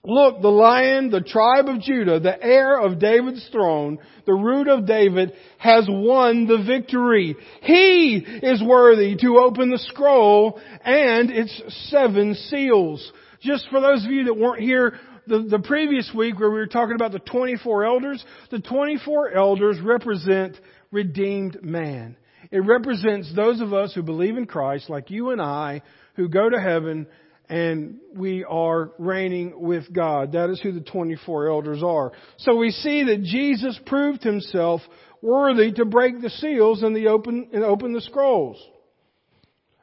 Look, 0.04 0.40
the 0.40 0.48
lion, 0.48 1.10
the 1.10 1.20
tribe 1.20 1.66
of 1.68 1.80
Judah, 1.80 2.20
the 2.20 2.40
heir 2.40 2.78
of 2.78 3.00
David's 3.00 3.48
throne, 3.50 3.98
the 4.24 4.34
root 4.34 4.68
of 4.68 4.86
David, 4.86 5.32
has 5.58 5.86
won 5.88 6.46
the 6.46 6.62
victory. 6.64 7.34
He 7.62 8.24
is 8.42 8.62
worthy 8.62 9.16
to 9.16 9.38
open 9.38 9.70
the 9.70 9.78
scroll 9.78 10.60
and 10.84 11.30
its 11.30 11.60
seven 11.90 12.34
seals. 12.34 13.12
Just 13.40 13.66
for 13.68 13.80
those 13.80 14.04
of 14.04 14.12
you 14.12 14.24
that 14.26 14.36
weren't 14.36 14.62
here 14.62 14.96
the, 15.26 15.40
the 15.50 15.58
previous 15.58 16.08
week 16.14 16.38
where 16.38 16.50
we 16.50 16.58
were 16.58 16.68
talking 16.68 16.94
about 16.94 17.10
the 17.10 17.18
24 17.18 17.84
elders, 17.84 18.24
the 18.52 18.60
24 18.60 19.32
elders 19.32 19.80
represent 19.80 20.56
redeemed 20.92 21.64
man. 21.64 22.16
It 22.50 22.60
represents 22.60 23.32
those 23.34 23.60
of 23.60 23.72
us 23.72 23.94
who 23.94 24.02
believe 24.02 24.36
in 24.36 24.46
Christ, 24.46 24.88
like 24.88 25.10
you 25.10 25.30
and 25.30 25.40
I, 25.40 25.82
who 26.14 26.28
go 26.28 26.48
to 26.48 26.60
heaven 26.60 27.06
and 27.48 27.98
we 28.14 28.44
are 28.44 28.92
reigning 28.98 29.60
with 29.60 29.92
God. 29.92 30.32
That 30.32 30.50
is 30.50 30.60
who 30.60 30.72
the 30.72 30.80
24 30.80 31.48
elders 31.48 31.82
are. 31.82 32.12
So 32.38 32.56
we 32.56 32.70
see 32.70 33.04
that 33.04 33.22
Jesus 33.22 33.78
proved 33.86 34.22
himself 34.22 34.80
worthy 35.22 35.72
to 35.72 35.84
break 35.84 36.20
the 36.20 36.30
seals 36.30 36.82
and, 36.82 36.94
the 36.94 37.08
open, 37.08 37.50
and 37.52 37.64
open 37.64 37.92
the 37.92 38.00
scrolls. 38.00 38.60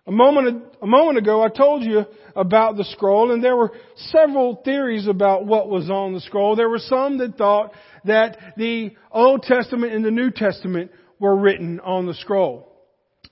A 0.05 0.11
moment, 0.11 0.63
a 0.81 0.87
moment 0.87 1.17
ago 1.17 1.41
I 1.41 1.47
told 1.47 1.83
you 1.83 2.05
about 2.35 2.75
the 2.75 2.83
scroll 2.83 3.31
and 3.31 3.41
there 3.41 3.55
were 3.55 3.71
several 3.95 4.61
theories 4.65 5.07
about 5.07 5.45
what 5.45 5.69
was 5.69 5.89
on 5.89 6.13
the 6.13 6.19
scroll. 6.19 6.57
There 6.57 6.69
were 6.69 6.79
some 6.79 7.19
that 7.19 7.37
thought 7.37 7.71
that 8.03 8.37
the 8.57 8.91
Old 9.11 9.43
Testament 9.43 9.93
and 9.93 10.03
the 10.03 10.11
New 10.11 10.29
Testament 10.29 10.91
were 11.23 11.37
written 11.37 11.79
on 11.79 12.05
the 12.05 12.13
scroll. 12.13 12.69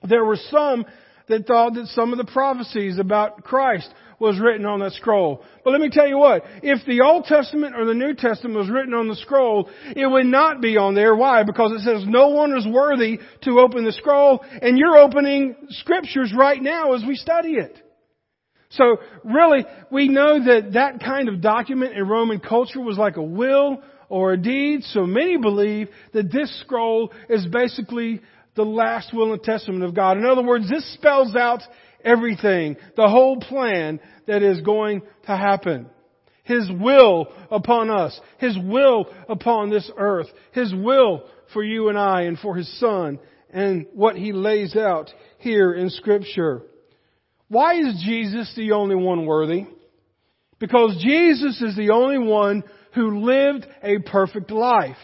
There 0.01 0.23
were 0.23 0.39
some 0.49 0.85
that 1.27 1.45
thought 1.45 1.73
that 1.73 1.87
some 1.87 2.13
of 2.13 2.17
the 2.17 2.31
prophecies 2.31 2.97
about 2.97 3.43
Christ 3.43 3.93
was 4.17 4.39
written 4.39 4.65
on 4.65 4.79
that 4.79 4.93
scroll. 4.93 5.43
But 5.65 5.71
let 5.71 5.81
me 5.81 5.89
tell 5.91 6.07
you 6.07 6.17
what, 6.17 6.43
if 6.63 6.85
the 6.85 7.01
Old 7.01 7.25
Testament 7.25 7.75
or 7.75 7.85
the 7.85 7.93
New 7.93 8.13
Testament 8.13 8.57
was 8.57 8.69
written 8.69 8.93
on 8.93 9.09
the 9.09 9.15
scroll, 9.15 9.69
it 9.93 10.07
would 10.07 10.25
not 10.25 10.61
be 10.61 10.77
on 10.77 10.95
there. 10.95 11.13
Why? 11.13 11.43
Because 11.43 11.73
it 11.73 11.81
says 11.81 12.05
no 12.07 12.29
one 12.29 12.55
is 12.55 12.65
worthy 12.65 13.19
to 13.41 13.59
open 13.59 13.83
the 13.83 13.91
scroll, 13.91 14.41
and 14.61 14.77
you're 14.77 14.97
opening 14.97 15.55
scriptures 15.69 16.33
right 16.35 16.61
now 16.61 16.93
as 16.93 17.03
we 17.05 17.15
study 17.15 17.55
it. 17.55 17.77
So 18.69 18.97
really, 19.25 19.65
we 19.91 20.07
know 20.07 20.45
that 20.45 20.73
that 20.73 21.01
kind 21.03 21.27
of 21.27 21.41
document 21.41 21.97
in 21.97 22.07
Roman 22.07 22.39
culture 22.39 22.79
was 22.79 22.97
like 22.97 23.17
a 23.17 23.21
will 23.21 23.81
or 24.11 24.33
a 24.33 24.37
deed. 24.37 24.83
So 24.83 25.05
many 25.05 25.37
believe 25.37 25.87
that 26.13 26.31
this 26.31 26.59
scroll 26.59 27.13
is 27.29 27.47
basically 27.47 28.21
the 28.55 28.63
last 28.63 29.13
will 29.13 29.31
and 29.31 29.41
testament 29.41 29.83
of 29.85 29.95
God. 29.95 30.17
In 30.17 30.25
other 30.25 30.43
words, 30.43 30.69
this 30.69 30.93
spells 30.93 31.33
out 31.35 31.61
everything, 32.03 32.75
the 32.97 33.07
whole 33.07 33.39
plan 33.39 34.01
that 34.27 34.43
is 34.43 34.59
going 34.61 35.01
to 35.27 35.37
happen. 35.37 35.87
His 36.43 36.69
will 36.69 37.31
upon 37.49 37.89
us, 37.89 38.19
His 38.39 38.57
will 38.61 39.05
upon 39.29 39.69
this 39.69 39.89
earth, 39.97 40.27
His 40.51 40.73
will 40.73 41.23
for 41.53 41.63
you 41.63 41.87
and 41.87 41.97
I 41.97 42.23
and 42.23 42.37
for 42.37 42.55
His 42.55 42.79
Son, 42.79 43.17
and 43.49 43.85
what 43.93 44.17
He 44.17 44.33
lays 44.33 44.75
out 44.75 45.09
here 45.37 45.73
in 45.73 45.89
Scripture. 45.89 46.63
Why 47.47 47.75
is 47.75 48.03
Jesus 48.03 48.51
the 48.57 48.73
only 48.73 48.95
one 48.95 49.25
worthy? 49.25 49.67
Because 50.59 51.01
Jesus 51.01 51.61
is 51.61 51.77
the 51.77 51.91
only 51.91 52.17
one 52.17 52.63
who 52.93 53.21
lived 53.21 53.67
a 53.83 53.99
perfect 53.99 54.51
life. 54.51 54.97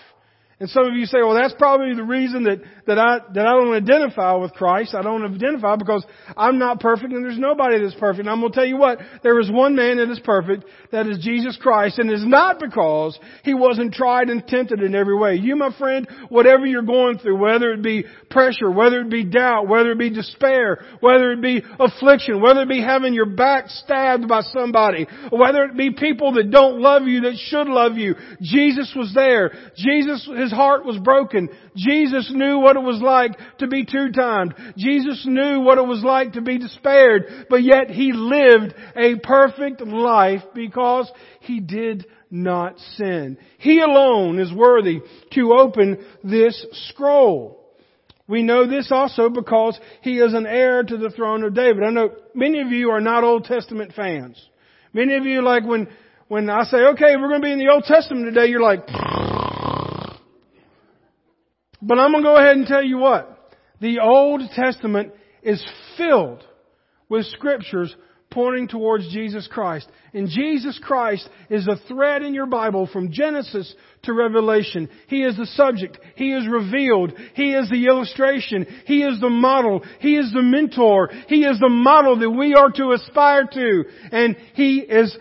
And 0.59 0.67
some 0.71 0.87
of 0.87 0.95
you 0.95 1.05
say, 1.05 1.19
well, 1.19 1.35
that's 1.35 1.53
probably 1.53 1.93
the 1.93 2.03
reason 2.03 2.45
that, 2.45 2.57
that 2.87 2.97
I, 2.97 3.19
that 3.35 3.45
I 3.45 3.51
don't 3.51 3.75
identify 3.75 4.33
with 4.37 4.53
Christ. 4.53 4.95
I 4.95 5.03
don't 5.03 5.23
identify 5.23 5.75
because 5.75 6.03
I'm 6.35 6.57
not 6.57 6.79
perfect 6.79 7.13
and 7.13 7.23
there's 7.23 7.37
nobody 7.37 7.79
that's 7.79 7.93
perfect. 7.93 8.21
And 8.21 8.29
I'm 8.29 8.39
going 8.39 8.51
to 8.51 8.55
tell 8.55 8.65
you 8.65 8.77
what, 8.77 8.97
there 9.21 9.39
is 9.39 9.51
one 9.51 9.75
man 9.75 9.97
that 9.97 10.09
is 10.09 10.19
perfect, 10.19 10.65
that 10.91 11.05
is 11.05 11.19
Jesus 11.19 11.59
Christ, 11.61 11.99
and 11.99 12.09
it's 12.09 12.25
not 12.25 12.59
because 12.59 13.19
he 13.43 13.53
wasn't 13.53 13.93
tried 13.93 14.29
and 14.29 14.47
tempted 14.47 14.81
in 14.81 14.95
every 14.95 15.15
way. 15.15 15.35
You, 15.35 15.55
my 15.55 15.77
friend, 15.77 16.07
whatever 16.29 16.65
you're 16.65 16.81
going 16.81 17.19
through, 17.19 17.37
whether 17.37 17.71
it 17.73 17.83
be 17.83 18.05
pressure, 18.31 18.71
whether 18.71 19.01
it 19.01 19.11
be 19.11 19.25
doubt, 19.25 19.67
whether 19.67 19.91
it 19.91 19.99
be 19.99 20.09
despair, 20.09 20.83
whether 21.01 21.33
it 21.33 21.41
be 21.41 21.61
affliction, 21.79 22.41
whether 22.41 22.61
it 22.61 22.69
be 22.69 22.81
having 22.81 23.13
your 23.13 23.27
back 23.27 23.65
stabbed 23.67 24.27
by 24.27 24.41
somebody, 24.41 25.05
whether 25.29 25.65
it 25.65 25.77
be 25.77 25.91
people 25.91 26.33
that 26.33 26.49
don't 26.49 26.81
love 26.81 27.03
you 27.03 27.21
that 27.21 27.37
should 27.37 27.67
love 27.67 27.93
you, 27.95 28.15
Jesus 28.41 28.91
was 28.95 29.13
there. 29.13 29.51
Jesus, 29.75 30.27
his 30.47 30.53
heart 30.53 30.85
was 30.85 30.97
broken. 30.97 31.49
Jesus 31.75 32.31
knew 32.33 32.59
what 32.59 32.77
it 32.77 32.81
was 32.81 33.01
like 33.01 33.37
to 33.57 33.67
be 33.67 33.83
two-timed. 33.83 34.55
Jesus 34.77 35.25
knew 35.25 35.59
what 35.59 35.77
it 35.77 35.85
was 35.85 36.03
like 36.03 36.33
to 36.33 36.41
be 36.41 36.57
despaired, 36.57 37.47
but 37.49 37.63
yet 37.63 37.89
he 37.89 38.13
lived 38.13 38.73
a 38.95 39.15
perfect 39.21 39.81
life 39.81 40.41
because 40.55 41.11
he 41.41 41.59
did 41.59 42.05
not 42.31 42.79
sin. 42.95 43.37
He 43.57 43.81
alone 43.81 44.39
is 44.39 44.53
worthy 44.53 45.01
to 45.33 45.53
open 45.53 46.05
this 46.23 46.65
scroll. 46.89 47.65
We 48.25 48.41
know 48.41 48.67
this 48.67 48.89
also 48.89 49.29
because 49.29 49.77
he 50.01 50.19
is 50.19 50.33
an 50.33 50.45
heir 50.45 50.81
to 50.81 50.97
the 50.97 51.09
throne 51.09 51.43
of 51.43 51.55
David. 51.55 51.83
I 51.83 51.89
know 51.89 52.11
many 52.33 52.61
of 52.61 52.69
you 52.69 52.89
are 52.91 53.01
not 53.01 53.25
Old 53.25 53.43
Testament 53.43 53.91
fans. 53.93 54.41
Many 54.93 55.15
of 55.15 55.25
you 55.25 55.41
like 55.41 55.65
when, 55.65 55.89
when 56.29 56.49
I 56.49 56.63
say, 56.63 56.77
okay, 56.77 57.15
we're 57.17 57.29
going 57.29 57.41
to 57.41 57.45
be 57.45 57.51
in 57.51 57.59
the 57.59 57.71
Old 57.71 57.83
Testament 57.83 58.33
today, 58.33 58.49
you're 58.49 58.61
like, 58.61 58.87
but 61.87 61.97
I'm 61.97 62.11
going 62.11 62.23
to 62.23 62.29
go 62.29 62.37
ahead 62.37 62.57
and 62.57 62.67
tell 62.67 62.83
you 62.83 62.97
what. 62.97 63.55
The 63.79 63.99
Old 63.99 64.41
Testament 64.55 65.13
is 65.41 65.63
filled 65.97 66.43
with 67.09 67.25
scriptures 67.27 67.95
pointing 68.29 68.67
towards 68.67 69.09
Jesus 69.11 69.47
Christ. 69.47 69.87
And 70.13 70.27
Jesus 70.27 70.79
Christ 70.83 71.27
is 71.49 71.67
a 71.67 71.77
thread 71.87 72.23
in 72.23 72.33
your 72.33 72.45
Bible 72.45 72.87
from 72.91 73.11
Genesis 73.11 73.73
to 74.03 74.13
Revelation. 74.13 74.89
He 75.07 75.23
is 75.23 75.37
the 75.37 75.45
subject. 75.45 75.97
He 76.15 76.33
is 76.33 76.45
revealed. 76.47 77.13
He 77.35 77.53
is 77.53 77.69
the 77.69 77.85
illustration. 77.85 78.65
He 78.85 79.01
is 79.01 79.19
the 79.21 79.29
model. 79.29 79.83
He 79.99 80.17
is 80.17 80.31
the 80.33 80.41
mentor. 80.41 81.09
He 81.27 81.45
is 81.45 81.59
the 81.59 81.69
model 81.69 82.19
that 82.19 82.29
we 82.29 82.53
are 82.53 82.71
to 82.71 82.91
aspire 82.91 83.47
to. 83.47 83.83
And 84.11 84.35
He 84.55 84.79
is 84.79 85.17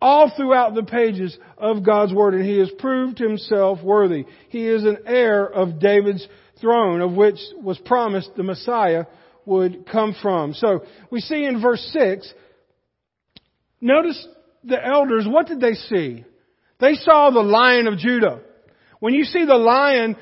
all 0.00 0.32
throughout 0.34 0.74
the 0.74 0.82
pages 0.82 1.36
of 1.58 1.84
God's 1.84 2.12
Word, 2.14 2.34
and 2.34 2.44
he 2.44 2.58
has 2.58 2.70
proved 2.78 3.18
himself 3.18 3.82
worthy. 3.82 4.24
He 4.48 4.66
is 4.66 4.84
an 4.84 4.98
heir 5.06 5.46
of 5.46 5.78
David's 5.78 6.26
throne, 6.60 7.00
of 7.00 7.12
which 7.12 7.38
was 7.62 7.78
promised 7.78 8.30
the 8.36 8.42
Messiah 8.42 9.04
would 9.44 9.86
come 9.90 10.14
from. 10.20 10.54
So, 10.54 10.84
we 11.10 11.20
see 11.20 11.44
in 11.44 11.60
verse 11.60 11.82
6, 11.92 12.32
notice 13.80 14.26
the 14.64 14.84
elders, 14.84 15.26
what 15.28 15.46
did 15.46 15.60
they 15.60 15.74
see? 15.74 16.24
They 16.78 16.94
saw 16.94 17.30
the 17.30 17.40
lion 17.40 17.86
of 17.86 17.98
Judah. 17.98 18.40
When 19.00 19.14
you 19.14 19.24
see 19.24 19.44
the 19.44 19.56
lion, 19.56 20.16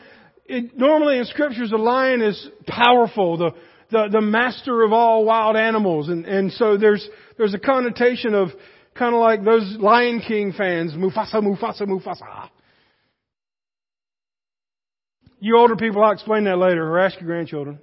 it, 0.47 0.77
normally 0.77 1.19
in 1.19 1.25
scriptures, 1.27 1.71
the 1.71 1.77
lion 1.77 2.23
is 2.23 2.49
powerful, 2.67 3.37
the, 3.37 3.51
the, 3.91 4.09
the 4.13 4.21
master 4.21 4.83
of 4.83 4.93
all 4.93 5.25
wild 5.25 5.57
animals. 5.57 6.09
And, 6.09 6.25
and 6.27 6.53
so 6.53 6.77
there's, 6.77 7.07
there's 7.37 7.55
a 7.55 7.59
connotation 7.59 8.35
of 8.35 8.49
kind 8.99 9.15
of 9.15 9.21
like 9.21 9.45
those 9.45 9.77
Lion 9.79 10.21
King 10.21 10.53
fans, 10.53 10.93
Mufasa, 10.93 11.35
Mufasa, 11.37 11.83
Mufasa. 11.83 12.51
You 15.41 15.57
older 15.57 15.77
people, 15.77 16.03
I'll 16.03 16.13
explain 16.13 16.45
that 16.45 16.59
later, 16.59 16.85
or 16.85 16.99
ask 16.99 17.21
your 17.21 17.29
grandchildren. 17.29 17.79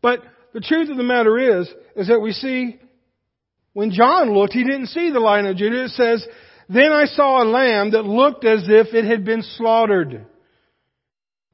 But 0.00 0.20
the 0.54 0.60
truth 0.60 0.90
of 0.90 0.96
the 0.96 1.02
matter 1.02 1.60
is, 1.60 1.68
is 1.96 2.08
that 2.08 2.20
we 2.20 2.32
see 2.32 2.78
when 3.72 3.90
John 3.90 4.32
looked, 4.34 4.52
he 4.52 4.64
didn't 4.64 4.88
see 4.88 5.10
the 5.10 5.20
lion 5.20 5.46
of 5.46 5.56
Judah. 5.56 5.84
It 5.84 5.90
says, 5.90 6.26
then 6.68 6.92
I 6.92 7.06
saw 7.06 7.42
a 7.42 7.44
lamb 7.44 7.92
that 7.92 8.04
looked 8.04 8.44
as 8.44 8.64
if 8.68 8.94
it 8.94 9.04
had 9.04 9.24
been 9.24 9.42
slaughtered. 9.42 10.26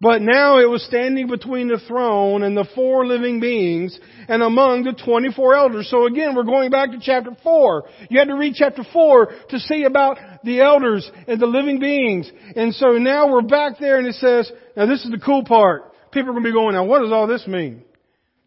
But 0.00 0.22
now 0.22 0.60
it 0.60 0.70
was 0.70 0.84
standing 0.84 1.26
between 1.26 1.68
the 1.68 1.80
throne 1.88 2.44
and 2.44 2.56
the 2.56 2.68
four 2.76 3.04
living 3.04 3.40
beings 3.40 3.98
and 4.28 4.44
among 4.44 4.84
the 4.84 4.92
24 4.92 5.56
elders. 5.56 5.90
So 5.90 6.06
again, 6.06 6.36
we're 6.36 6.44
going 6.44 6.70
back 6.70 6.92
to 6.92 6.98
chapter 7.02 7.36
4. 7.42 7.84
You 8.08 8.18
had 8.20 8.28
to 8.28 8.36
read 8.36 8.54
chapter 8.54 8.84
4 8.92 9.28
to 9.50 9.58
see 9.58 9.82
about 9.82 10.18
the 10.44 10.60
elders 10.60 11.10
and 11.26 11.40
the 11.40 11.46
living 11.46 11.80
beings. 11.80 12.30
And 12.54 12.72
so 12.74 12.92
now 12.92 13.32
we're 13.32 13.42
back 13.42 13.80
there 13.80 13.98
and 13.98 14.06
it 14.06 14.14
says, 14.14 14.50
now 14.76 14.86
this 14.86 15.04
is 15.04 15.10
the 15.10 15.18
cool 15.18 15.44
part. 15.44 15.92
People 16.12 16.30
are 16.30 16.32
going 16.32 16.44
to 16.44 16.48
be 16.48 16.54
going, 16.54 16.74
now 16.74 16.84
what 16.84 17.00
does 17.00 17.10
all 17.10 17.26
this 17.26 17.46
mean? 17.48 17.82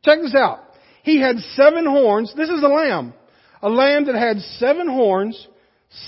Check 0.05 0.19
this 0.21 0.35
out. 0.35 0.63
He 1.03 1.19
had 1.19 1.37
seven 1.55 1.85
horns. 1.85 2.33
This 2.35 2.49
is 2.49 2.63
a 2.63 2.67
lamb. 2.67 3.13
A 3.61 3.69
lamb 3.69 4.05
that 4.05 4.15
had 4.15 4.37
seven 4.57 4.87
horns, 4.87 5.47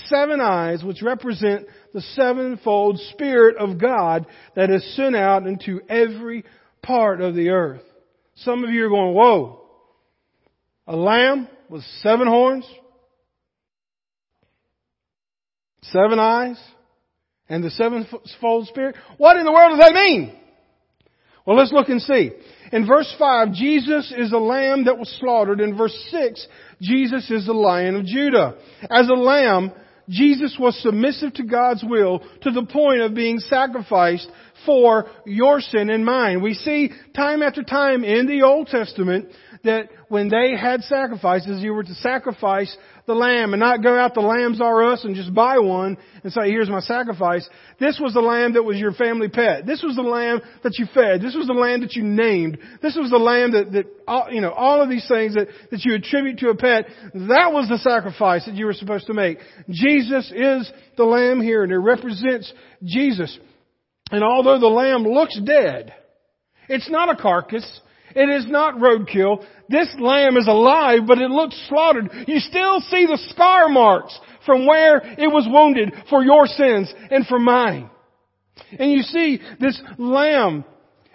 seven 0.06 0.40
eyes, 0.40 0.82
which 0.82 1.02
represent 1.02 1.66
the 1.94 2.00
sevenfold 2.00 2.98
Spirit 3.12 3.56
of 3.56 3.80
God 3.80 4.26
that 4.56 4.68
is 4.68 4.96
sent 4.96 5.14
out 5.14 5.46
into 5.46 5.80
every 5.88 6.44
part 6.82 7.20
of 7.20 7.34
the 7.34 7.50
earth. 7.50 7.82
Some 8.34 8.64
of 8.64 8.70
you 8.70 8.84
are 8.84 8.90
going, 8.90 9.14
whoa. 9.14 9.60
A 10.88 10.96
lamb 10.96 11.48
with 11.70 11.82
seven 12.00 12.26
horns, 12.26 12.66
seven 15.82 16.18
eyes, 16.18 16.60
and 17.48 17.62
the 17.62 17.70
sevenfold 17.70 18.66
Spirit? 18.66 18.96
What 19.16 19.36
in 19.36 19.44
the 19.44 19.52
world 19.52 19.78
does 19.78 19.86
that 19.86 19.94
mean? 19.94 20.36
Well, 21.46 21.56
let's 21.56 21.72
look 21.72 21.88
and 21.88 22.02
see. 22.02 22.32
In 22.72 22.86
verse 22.86 23.14
5, 23.18 23.52
Jesus 23.52 24.12
is 24.16 24.32
a 24.32 24.38
lamb 24.38 24.86
that 24.86 24.98
was 24.98 25.14
slaughtered. 25.20 25.60
In 25.60 25.76
verse 25.76 25.96
6, 26.10 26.46
Jesus 26.80 27.30
is 27.30 27.46
the 27.46 27.52
lion 27.52 27.94
of 27.96 28.06
Judah. 28.06 28.56
As 28.90 29.08
a 29.08 29.14
lamb, 29.14 29.72
Jesus 30.08 30.56
was 30.58 30.80
submissive 30.82 31.34
to 31.34 31.44
God's 31.44 31.82
will 31.82 32.20
to 32.42 32.50
the 32.50 32.66
point 32.66 33.00
of 33.00 33.14
being 33.14 33.38
sacrificed 33.38 34.28
for 34.66 35.06
your 35.26 35.60
sin 35.60 35.90
and 35.90 36.04
mine. 36.04 36.42
We 36.42 36.54
see 36.54 36.90
time 37.14 37.42
after 37.42 37.62
time 37.62 38.04
in 38.04 38.26
the 38.26 38.42
Old 38.42 38.68
Testament 38.68 39.28
that 39.64 39.88
when 40.08 40.28
they 40.28 40.56
had 40.56 40.82
sacrifices, 40.82 41.62
you 41.62 41.72
were 41.72 41.82
to 41.82 41.94
sacrifice 41.94 42.74
the 43.06 43.14
lamb 43.14 43.52
and 43.52 43.60
not 43.60 43.82
go 43.82 43.98
out 43.98 44.14
the 44.14 44.20
lambs 44.20 44.60
are 44.60 44.92
us 44.92 45.04
and 45.04 45.14
just 45.14 45.34
buy 45.34 45.58
one 45.58 45.96
and 46.22 46.32
say, 46.32 46.48
here's 46.48 46.70
my 46.70 46.80
sacrifice. 46.80 47.48
This 47.78 47.98
was 48.00 48.14
the 48.14 48.20
lamb 48.20 48.54
that 48.54 48.62
was 48.62 48.78
your 48.78 48.92
family 48.92 49.28
pet. 49.28 49.66
This 49.66 49.82
was 49.82 49.96
the 49.96 50.02
lamb 50.02 50.40
that 50.62 50.78
you 50.78 50.86
fed. 50.94 51.20
This 51.20 51.34
was 51.34 51.46
the 51.46 51.52
lamb 51.52 51.80
that 51.80 51.94
you 51.94 52.02
named. 52.02 52.58
This 52.80 52.96
was 52.96 53.10
the 53.10 53.18
lamb 53.18 53.52
that, 53.52 53.72
that 53.72 53.86
all, 54.06 54.28
you 54.30 54.40
know, 54.40 54.52
all 54.52 54.82
of 54.82 54.88
these 54.88 55.06
things 55.08 55.34
that, 55.34 55.48
that 55.70 55.84
you 55.84 55.94
attribute 55.94 56.38
to 56.38 56.48
a 56.48 56.56
pet. 56.56 56.86
That 57.12 57.52
was 57.52 57.68
the 57.68 57.78
sacrifice 57.78 58.46
that 58.46 58.54
you 58.54 58.66
were 58.66 58.72
supposed 58.72 59.06
to 59.06 59.14
make. 59.14 59.38
Jesus 59.68 60.32
is 60.34 60.70
the 60.96 61.04
lamb 61.04 61.42
here 61.42 61.62
and 61.62 61.72
it 61.72 61.78
represents 61.78 62.52
Jesus. 62.82 63.36
And 64.10 64.22
although 64.22 64.60
the 64.60 64.66
lamb 64.66 65.02
looks 65.02 65.38
dead, 65.40 65.94
it's 66.68 66.90
not 66.90 67.10
a 67.10 67.20
carcass. 67.20 67.80
It 68.14 68.28
is 68.28 68.46
not 68.46 68.76
roadkill. 68.76 69.44
This 69.68 69.88
lamb 69.98 70.36
is 70.36 70.46
alive, 70.46 71.00
but 71.06 71.18
it 71.18 71.30
looks 71.30 71.60
slaughtered. 71.68 72.10
You 72.26 72.38
still 72.38 72.80
see 72.80 73.06
the 73.06 73.18
scar 73.30 73.68
marks 73.68 74.18
from 74.46 74.66
where 74.66 74.98
it 74.98 75.28
was 75.32 75.48
wounded 75.50 75.92
for 76.10 76.22
your 76.22 76.46
sins 76.46 76.92
and 77.10 77.26
for 77.26 77.38
mine. 77.38 77.90
And 78.78 78.92
you 78.92 79.02
see 79.02 79.40
this 79.60 79.80
lamb, 79.98 80.64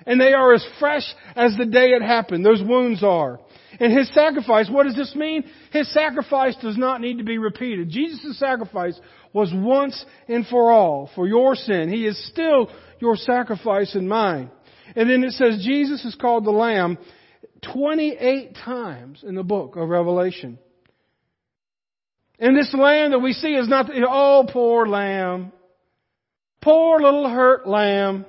and 0.05 0.19
they 0.19 0.33
are 0.33 0.53
as 0.53 0.65
fresh 0.79 1.03
as 1.35 1.55
the 1.57 1.65
day 1.65 1.91
it 1.91 2.01
happened. 2.01 2.45
Those 2.45 2.63
wounds 2.63 3.03
are. 3.03 3.39
And 3.79 3.97
his 3.97 4.13
sacrifice, 4.13 4.69
what 4.69 4.83
does 4.83 4.95
this 4.95 5.15
mean? 5.15 5.45
His 5.71 5.91
sacrifice 5.93 6.55
does 6.61 6.77
not 6.77 6.99
need 6.99 7.19
to 7.19 7.23
be 7.23 7.37
repeated. 7.37 7.89
Jesus' 7.89 8.37
sacrifice 8.37 8.99
was 9.31 9.53
once 9.53 10.03
and 10.27 10.45
for 10.47 10.71
all 10.71 11.09
for 11.15 11.27
your 11.27 11.55
sin. 11.55 11.89
He 11.89 12.05
is 12.05 12.27
still 12.27 12.69
your 12.99 13.15
sacrifice 13.15 13.95
and 13.95 14.09
mine. 14.09 14.51
And 14.95 15.09
then 15.09 15.23
it 15.23 15.31
says 15.31 15.63
Jesus 15.63 16.03
is 16.05 16.15
called 16.15 16.45
the 16.45 16.51
Lamb 16.51 16.97
28 17.73 18.55
times 18.55 19.23
in 19.27 19.35
the 19.35 19.43
book 19.43 19.75
of 19.75 19.89
Revelation. 19.89 20.59
And 22.39 22.55
this 22.55 22.73
lamb 22.73 23.11
that 23.11 23.19
we 23.19 23.33
see 23.33 23.49
is 23.49 23.67
not, 23.67 23.87
the, 23.87 24.07
oh, 24.09 24.45
poor 24.51 24.87
lamb. 24.87 25.51
Poor 26.61 27.01
little 27.01 27.29
hurt 27.29 27.67
lamb. 27.67 28.25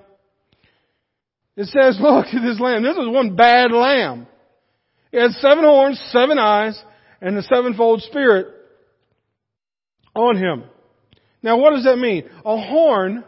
It 1.57 1.67
says, 1.67 1.99
look 2.01 2.27
at 2.27 2.43
this 2.43 2.61
lamb. 2.61 2.83
This 2.83 2.97
is 2.97 3.09
one 3.09 3.37
bad 3.37 3.71
lamb. 3.71 4.27
It 5.13 5.21
had 5.21 5.31
seven 5.33 5.65
horns, 5.65 6.01
seven 6.11 6.39
eyes, 6.39 6.81
and 7.21 7.37
the 7.37 7.43
sevenfold 7.43 8.03
spirit 8.03 8.49
on 10.15 10.37
him. 10.37 10.65
Now 11.43 11.59
what 11.59 11.75
does 11.75 11.85
that 11.85 11.97
mean? 11.97 12.29
A 12.45 12.61
horn 12.61 13.25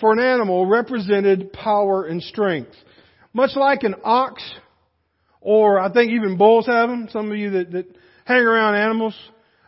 for 0.00 0.12
an 0.12 0.18
animal 0.18 0.66
represented 0.66 1.52
power 1.52 2.04
and 2.04 2.22
strength. 2.22 2.74
Much 3.32 3.50
like 3.54 3.82
an 3.82 3.94
ox, 4.04 4.42
or 5.40 5.78
I 5.78 5.92
think 5.92 6.12
even 6.12 6.36
bulls 6.36 6.66
have 6.66 6.88
them, 6.88 7.08
some 7.10 7.30
of 7.30 7.36
you 7.36 7.50
that, 7.50 7.72
that 7.72 7.96
hang 8.24 8.42
around 8.42 8.76
animals, 8.76 9.14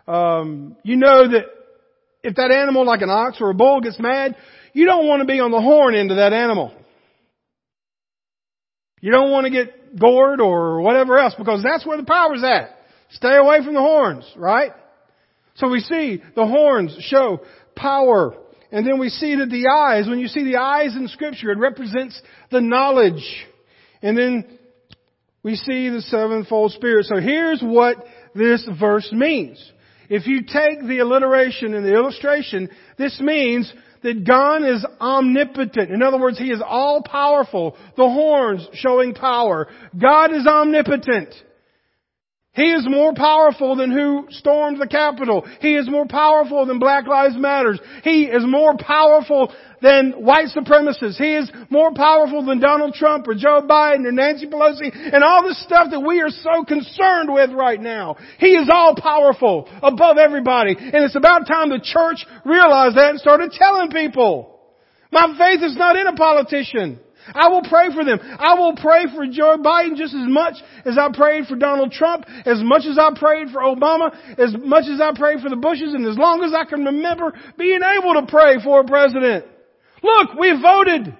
um, 0.06 0.76
you 0.82 0.96
know 0.96 1.28
that 1.28 1.44
if 2.22 2.34
that 2.36 2.50
animal 2.50 2.84
like 2.84 3.02
an 3.02 3.10
ox 3.10 3.38
or 3.40 3.50
a 3.50 3.54
bull 3.54 3.80
gets 3.80 3.98
mad, 3.98 4.36
you 4.72 4.86
don't 4.86 5.06
want 5.06 5.20
to 5.20 5.26
be 5.26 5.40
on 5.40 5.50
the 5.50 5.60
horn 5.60 5.94
end 5.94 6.10
of 6.10 6.16
that 6.16 6.32
animal. 6.32 6.72
You 9.00 9.12
don't 9.12 9.30
want 9.30 9.44
to 9.44 9.50
get 9.50 9.98
gored 9.98 10.40
or 10.40 10.80
whatever 10.80 11.18
else 11.18 11.34
because 11.38 11.62
that's 11.62 11.86
where 11.86 11.96
the 11.96 12.04
power's 12.04 12.42
at. 12.42 12.76
Stay 13.10 13.36
away 13.36 13.64
from 13.64 13.74
the 13.74 13.80
horns, 13.80 14.24
right? 14.36 14.72
So 15.54 15.68
we 15.68 15.80
see 15.80 16.22
the 16.34 16.46
horns 16.46 16.96
show 17.00 17.40
power 17.74 18.34
and 18.70 18.86
then 18.86 18.98
we 18.98 19.08
see 19.08 19.36
that 19.36 19.48
the 19.48 19.68
eyes, 19.68 20.06
when 20.06 20.18
you 20.18 20.28
see 20.28 20.44
the 20.44 20.56
eyes 20.56 20.94
in 20.94 21.08
scripture, 21.08 21.50
it 21.50 21.58
represents 21.58 22.20
the 22.50 22.60
knowledge. 22.60 23.46
And 24.02 24.16
then 24.16 24.58
we 25.42 25.56
see 25.56 25.88
the 25.88 26.02
sevenfold 26.02 26.72
spirit. 26.72 27.06
So 27.06 27.20
here's 27.20 27.62
what 27.62 27.96
this 28.34 28.68
verse 28.78 29.10
means. 29.12 29.72
If 30.10 30.26
you 30.26 30.42
take 30.42 30.86
the 30.86 30.98
alliteration 30.98 31.74
and 31.74 31.84
the 31.84 31.94
illustration, 31.94 32.68
this 32.96 33.18
means 33.20 33.72
that 34.02 34.26
God 34.26 34.62
is 34.62 34.84
omnipotent. 35.00 35.90
In 35.90 36.02
other 36.02 36.18
words, 36.18 36.38
He 36.38 36.50
is 36.50 36.62
all 36.64 37.02
powerful. 37.02 37.76
The 37.96 38.08
horns 38.08 38.66
showing 38.74 39.14
power. 39.14 39.68
God 40.00 40.32
is 40.32 40.46
omnipotent. 40.46 41.34
He 42.58 42.72
is 42.72 42.84
more 42.90 43.14
powerful 43.14 43.76
than 43.76 43.92
who 43.92 44.26
stormed 44.30 44.80
the 44.80 44.88
Capitol. 44.88 45.46
He 45.60 45.76
is 45.76 45.88
more 45.88 46.06
powerful 46.06 46.66
than 46.66 46.80
Black 46.80 47.06
Lives 47.06 47.36
Matters. 47.38 47.78
He 48.02 48.24
is 48.24 48.42
more 48.44 48.76
powerful 48.76 49.54
than 49.80 50.10
white 50.10 50.48
supremacists. 50.48 51.22
He 51.22 51.36
is 51.36 51.48
more 51.70 51.94
powerful 51.94 52.44
than 52.44 52.58
Donald 52.58 52.94
Trump 52.94 53.28
or 53.28 53.34
Joe 53.34 53.62
Biden 53.62 54.04
or 54.06 54.10
Nancy 54.10 54.48
Pelosi 54.48 54.90
and 54.92 55.22
all 55.22 55.44
this 55.44 55.62
stuff 55.62 55.92
that 55.92 56.00
we 56.00 56.20
are 56.20 56.30
so 56.30 56.64
concerned 56.64 57.32
with 57.32 57.52
right 57.52 57.80
now. 57.80 58.16
He 58.40 58.56
is 58.56 58.68
all 58.72 58.96
powerful 58.96 59.68
above 59.80 60.18
everybody. 60.18 60.74
And 60.76 61.04
it's 61.04 61.14
about 61.14 61.46
time 61.46 61.70
the 61.70 61.78
church 61.78 62.26
realized 62.44 62.96
that 62.96 63.10
and 63.10 63.20
started 63.20 63.52
telling 63.52 63.92
people. 63.92 64.58
My 65.12 65.32
faith 65.38 65.62
is 65.62 65.76
not 65.76 65.94
in 65.94 66.08
a 66.08 66.16
politician. 66.16 66.98
I 67.34 67.48
will 67.48 67.62
pray 67.62 67.92
for 67.94 68.04
them. 68.04 68.18
I 68.22 68.54
will 68.54 68.74
pray 68.76 69.06
for 69.14 69.26
Joe 69.26 69.56
Biden 69.58 69.96
just 69.96 70.14
as 70.14 70.26
much 70.26 70.54
as 70.84 70.96
I 70.98 71.08
prayed 71.12 71.46
for 71.46 71.56
Donald 71.56 71.92
Trump, 71.92 72.24
as 72.46 72.62
much 72.62 72.82
as 72.86 72.98
I 72.98 73.10
prayed 73.18 73.48
for 73.48 73.60
Obama, 73.60 74.14
as 74.38 74.54
much 74.58 74.84
as 74.88 75.00
I 75.00 75.12
prayed 75.16 75.40
for 75.40 75.50
the 75.50 75.56
Bushes, 75.56 75.94
and 75.94 76.06
as 76.06 76.16
long 76.16 76.42
as 76.42 76.52
I 76.54 76.64
can 76.64 76.84
remember 76.84 77.32
being 77.56 77.80
able 77.82 78.14
to 78.14 78.26
pray 78.28 78.56
for 78.62 78.80
a 78.80 78.84
president. 78.84 79.44
Look, 80.02 80.34
we 80.38 80.52
voted. 80.60 81.14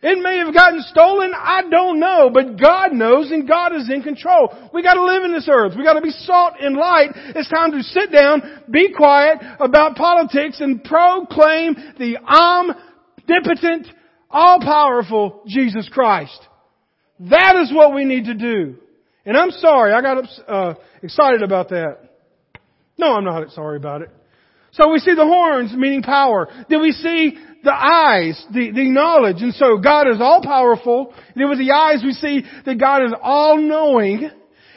It 0.00 0.22
may 0.22 0.38
have 0.38 0.54
gotten 0.54 0.80
stolen, 0.82 1.32
I 1.34 1.62
don't 1.68 1.98
know, 1.98 2.30
but 2.32 2.60
God 2.60 2.92
knows 2.92 3.32
and 3.32 3.48
God 3.48 3.74
is 3.74 3.90
in 3.90 4.02
control. 4.02 4.70
We 4.72 4.82
gotta 4.82 5.02
live 5.02 5.24
in 5.24 5.32
this 5.32 5.48
earth. 5.50 5.74
We 5.76 5.82
gotta 5.82 6.00
be 6.00 6.10
salt 6.10 6.54
and 6.60 6.76
light. 6.76 7.10
It's 7.34 7.48
time 7.48 7.72
to 7.72 7.82
sit 7.82 8.12
down, 8.12 8.62
be 8.70 8.92
quiet 8.92 9.38
about 9.58 9.96
politics 9.96 10.60
and 10.60 10.84
proclaim 10.84 11.74
the 11.98 12.16
omnipotent 12.18 13.88
all 14.30 14.60
powerful 14.60 15.42
Jesus 15.46 15.88
Christ. 15.92 16.38
That 17.20 17.56
is 17.56 17.72
what 17.72 17.94
we 17.94 18.04
need 18.04 18.26
to 18.26 18.34
do. 18.34 18.76
And 19.24 19.36
I'm 19.36 19.50
sorry, 19.50 19.92
I 19.92 20.00
got 20.00 20.24
uh, 20.46 20.74
excited 21.02 21.42
about 21.42 21.70
that. 21.70 21.98
No, 22.96 23.14
I'm 23.14 23.24
not 23.24 23.50
sorry 23.50 23.76
about 23.76 24.02
it. 24.02 24.10
So 24.72 24.90
we 24.92 24.98
see 24.98 25.14
the 25.14 25.24
horns, 25.24 25.72
meaning 25.74 26.02
power. 26.02 26.48
Then 26.68 26.80
we 26.80 26.92
see 26.92 27.36
the 27.64 27.72
eyes, 27.72 28.44
the, 28.52 28.70
the 28.70 28.90
knowledge. 28.90 29.36
And 29.40 29.54
so 29.54 29.78
God 29.78 30.08
is 30.08 30.20
all 30.20 30.42
powerful. 30.42 31.12
then 31.34 31.48
with 31.48 31.58
the 31.58 31.72
eyes 31.72 32.02
we 32.04 32.12
see 32.12 32.44
that 32.64 32.78
God 32.78 33.04
is 33.04 33.12
all 33.20 33.58
knowing. 33.58 34.30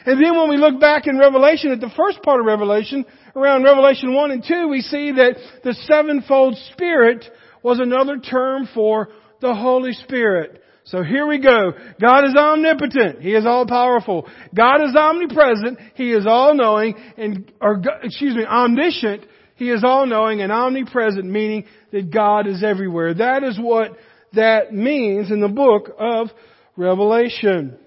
And 0.04 0.22
then 0.22 0.36
when 0.36 0.50
we 0.50 0.56
look 0.56 0.80
back 0.80 1.06
in 1.06 1.18
Revelation, 1.18 1.70
at 1.70 1.80
the 1.80 1.92
first 1.96 2.22
part 2.22 2.40
of 2.40 2.46
Revelation, 2.46 3.04
around 3.36 3.62
Revelation 3.62 4.14
1 4.14 4.30
and 4.30 4.44
2, 4.46 4.68
we 4.68 4.80
see 4.80 5.12
that 5.12 5.36
the 5.62 5.74
sevenfold 5.86 6.56
Spirit 6.72 7.24
was 7.62 7.78
another 7.78 8.18
term 8.18 8.68
for 8.74 9.08
the 9.42 9.54
Holy 9.54 9.92
Spirit. 9.92 10.62
So 10.84 11.02
here 11.02 11.26
we 11.26 11.38
go. 11.38 11.72
God 12.00 12.24
is 12.24 12.34
omnipotent. 12.34 13.20
He 13.20 13.34
is 13.34 13.46
all 13.46 13.66
powerful. 13.66 14.26
God 14.54 14.82
is 14.82 14.96
omnipresent. 14.96 15.78
He 15.94 16.12
is 16.12 16.26
all 16.26 16.54
knowing 16.54 16.94
and, 17.16 17.52
or, 17.60 17.80
excuse 18.02 18.34
me, 18.34 18.44
omniscient. 18.44 19.24
He 19.56 19.70
is 19.70 19.84
all 19.84 20.06
knowing 20.06 20.40
and 20.40 20.50
omnipresent, 20.50 21.24
meaning 21.24 21.66
that 21.92 22.10
God 22.10 22.46
is 22.48 22.64
everywhere. 22.64 23.14
That 23.14 23.44
is 23.44 23.58
what 23.60 23.92
that 24.32 24.72
means 24.72 25.30
in 25.30 25.40
the 25.40 25.48
book 25.48 25.90
of 25.98 26.28
Revelation. 26.76 27.78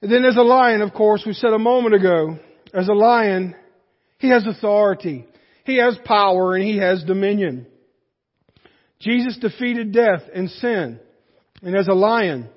And 0.00 0.12
then 0.12 0.24
as 0.24 0.36
a 0.36 0.42
lion, 0.42 0.82
of 0.82 0.92
course, 0.92 1.24
we 1.26 1.32
said 1.32 1.52
a 1.52 1.58
moment 1.58 1.94
ago, 1.96 2.38
as 2.72 2.88
a 2.88 2.92
lion, 2.92 3.56
he 4.18 4.28
has 4.28 4.46
authority. 4.46 5.26
He 5.64 5.78
has 5.78 5.98
power 6.04 6.54
and 6.54 6.64
he 6.64 6.78
has 6.78 7.02
dominion. 7.02 7.66
Jesus 9.00 9.38
defeated 9.38 9.92
death 9.92 10.22
and 10.34 10.50
sin. 10.50 11.00
And 11.62 11.76
as 11.76 11.88
a 11.88 11.94
lion, 11.94 12.48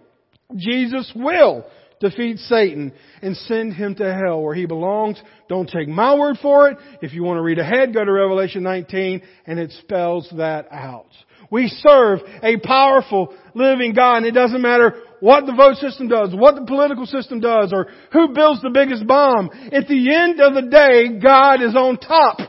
Jesus 0.56 1.12
will 1.16 1.66
defeat 2.00 2.40
Satan 2.40 2.92
and 3.22 3.38
send 3.38 3.74
him 3.74 3.96
to 3.96 4.14
hell 4.14 4.42
where 4.42 4.56
he 4.56 4.66
belongs. 4.66 5.22
Don't 5.48 5.70
take 5.70 5.88
my 5.88 6.16
word 6.16 6.38
for 6.42 6.70
it. 6.70 6.78
If 7.02 7.14
you 7.14 7.24
want 7.24 7.38
to 7.38 7.42
read 7.42 7.60
ahead, 7.60 7.94
go 7.94 8.04
to 8.04 8.12
Revelation 8.12 8.64
19 8.64 9.22
and 9.46 9.60
it 9.60 9.72
spells 9.84 10.28
that 10.38 10.68
out. 10.72 11.10
We 11.52 11.68
serve 11.68 12.20
a 12.42 12.58
powerful 12.58 13.36
living 13.54 13.94
God 13.94 14.18
and 14.18 14.26
it 14.26 14.32
doesn't 14.32 14.62
matter 14.62 14.96
what 15.20 15.46
the 15.46 15.54
vote 15.54 15.76
system 15.76 16.08
does, 16.08 16.34
what 16.34 16.56
the 16.56 16.66
political 16.66 17.06
system 17.06 17.40
does, 17.40 17.72
or 17.72 17.88
who 18.12 18.34
builds 18.34 18.62
the 18.62 18.72
biggest 18.72 19.06
bomb. 19.06 19.50
At 19.72 19.88
the 19.88 20.16
end 20.16 20.40
of 20.40 20.56
the 20.56 20.70
day, 20.70 21.20
God 21.20 21.62
is 21.62 21.76
on 21.76 21.98
top 21.98 22.40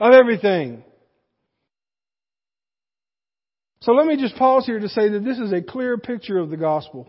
of 0.00 0.12
everything. 0.12 0.82
So 3.86 3.92
let 3.92 4.08
me 4.08 4.16
just 4.16 4.34
pause 4.34 4.66
here 4.66 4.80
to 4.80 4.88
say 4.88 5.10
that 5.10 5.24
this 5.24 5.38
is 5.38 5.52
a 5.52 5.62
clear 5.62 5.96
picture 5.96 6.38
of 6.38 6.50
the 6.50 6.56
gospel. 6.56 7.08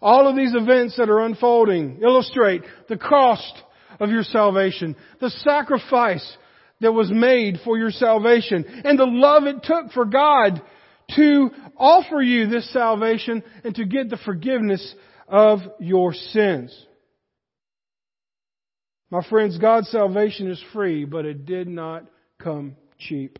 All 0.00 0.26
of 0.26 0.34
these 0.34 0.54
events 0.54 0.96
that 0.96 1.10
are 1.10 1.20
unfolding 1.20 2.00
illustrate 2.02 2.62
the 2.88 2.96
cost 2.96 3.52
of 4.00 4.08
your 4.08 4.22
salvation, 4.22 4.96
the 5.20 5.28
sacrifice 5.28 6.26
that 6.80 6.92
was 6.92 7.10
made 7.10 7.58
for 7.62 7.76
your 7.76 7.90
salvation, 7.90 8.64
and 8.82 8.98
the 8.98 9.04
love 9.04 9.44
it 9.44 9.62
took 9.62 9.92
for 9.92 10.06
God 10.06 10.62
to 11.16 11.50
offer 11.76 12.22
you 12.22 12.46
this 12.46 12.72
salvation 12.72 13.42
and 13.62 13.74
to 13.74 13.84
get 13.84 14.08
the 14.08 14.16
forgiveness 14.16 14.94
of 15.28 15.58
your 15.80 16.14
sins. 16.14 16.74
My 19.10 19.20
friends, 19.28 19.58
God's 19.58 19.90
salvation 19.90 20.50
is 20.50 20.64
free, 20.72 21.04
but 21.04 21.26
it 21.26 21.44
did 21.44 21.68
not 21.68 22.06
come 22.38 22.76
cheap. 22.98 23.38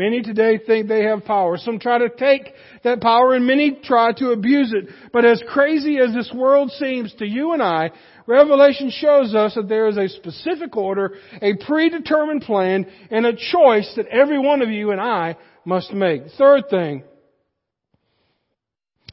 Many 0.00 0.22
today 0.22 0.56
think 0.56 0.88
they 0.88 1.02
have 1.02 1.26
power. 1.26 1.58
Some 1.58 1.78
try 1.78 1.98
to 1.98 2.08
take 2.08 2.54
that 2.84 3.02
power 3.02 3.34
and 3.34 3.46
many 3.46 3.78
try 3.84 4.12
to 4.12 4.30
abuse 4.30 4.72
it. 4.72 4.88
But 5.12 5.26
as 5.26 5.42
crazy 5.46 5.98
as 5.98 6.14
this 6.14 6.32
world 6.34 6.70
seems 6.70 7.12
to 7.16 7.26
you 7.26 7.52
and 7.52 7.62
I, 7.62 7.90
Revelation 8.26 8.90
shows 8.90 9.34
us 9.34 9.56
that 9.56 9.68
there 9.68 9.88
is 9.88 9.98
a 9.98 10.08
specific 10.08 10.74
order, 10.74 11.16
a 11.42 11.54
predetermined 11.66 12.40
plan, 12.40 12.86
and 13.10 13.26
a 13.26 13.36
choice 13.36 13.92
that 13.96 14.06
every 14.06 14.38
one 14.38 14.62
of 14.62 14.70
you 14.70 14.90
and 14.90 15.02
I 15.02 15.36
must 15.66 15.92
make. 15.92 16.22
Third 16.38 16.70
thing, 16.70 17.04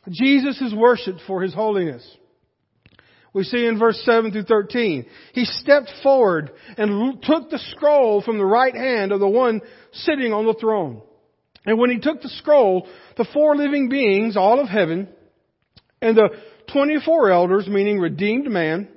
Jesus 0.09 0.61
is 0.61 0.73
worshipped 0.73 1.19
for 1.27 1.41
His 1.41 1.53
holiness. 1.53 2.09
We 3.37 3.43
see 3.43 3.67
in 3.67 3.77
verse 3.77 4.01
7 4.03 4.31
through 4.31 4.45
13. 4.45 5.05
He 5.33 5.45
stepped 5.45 5.91
forward 6.01 6.49
and 6.75 7.21
took 7.21 7.51
the 7.51 7.59
scroll 7.69 8.23
from 8.23 8.39
the 8.39 8.45
right 8.45 8.73
hand 8.73 9.11
of 9.11 9.19
the 9.19 9.27
one 9.27 9.61
sitting 9.93 10.33
on 10.33 10.47
the 10.47 10.55
throne. 10.59 11.03
And 11.63 11.77
when 11.77 11.91
he 11.91 11.99
took 11.99 12.19
the 12.19 12.29
scroll, 12.29 12.87
the 13.15 13.27
four 13.31 13.55
living 13.55 13.89
beings, 13.89 14.35
all 14.35 14.59
of 14.59 14.67
heaven, 14.67 15.07
and 16.01 16.17
the 16.17 16.29
24 16.73 17.29
elders, 17.29 17.67
meaning 17.67 17.99
redeemed 17.99 18.47
man, 18.49 18.87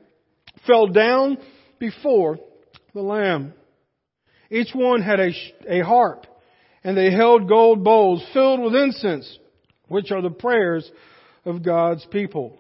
fell 0.67 0.87
down 0.87 1.37
before 1.79 2.39
the 2.95 3.03
Lamb. 3.03 3.53
Each 4.51 4.71
one 4.75 5.03
had 5.03 5.21
a, 5.21 5.33
a 5.69 5.85
harp, 5.85 6.25
and 6.83 6.97
they 6.97 7.13
held 7.13 7.47
gold 7.47 7.85
bowls 7.85 8.25
filled 8.33 8.61
with 8.61 8.75
incense, 8.75 9.39
which 9.89 10.11
are 10.11 10.23
the 10.23 10.31
prayers 10.31 10.91
of 11.45 11.63
God's 11.63 12.07
people. 12.11 12.57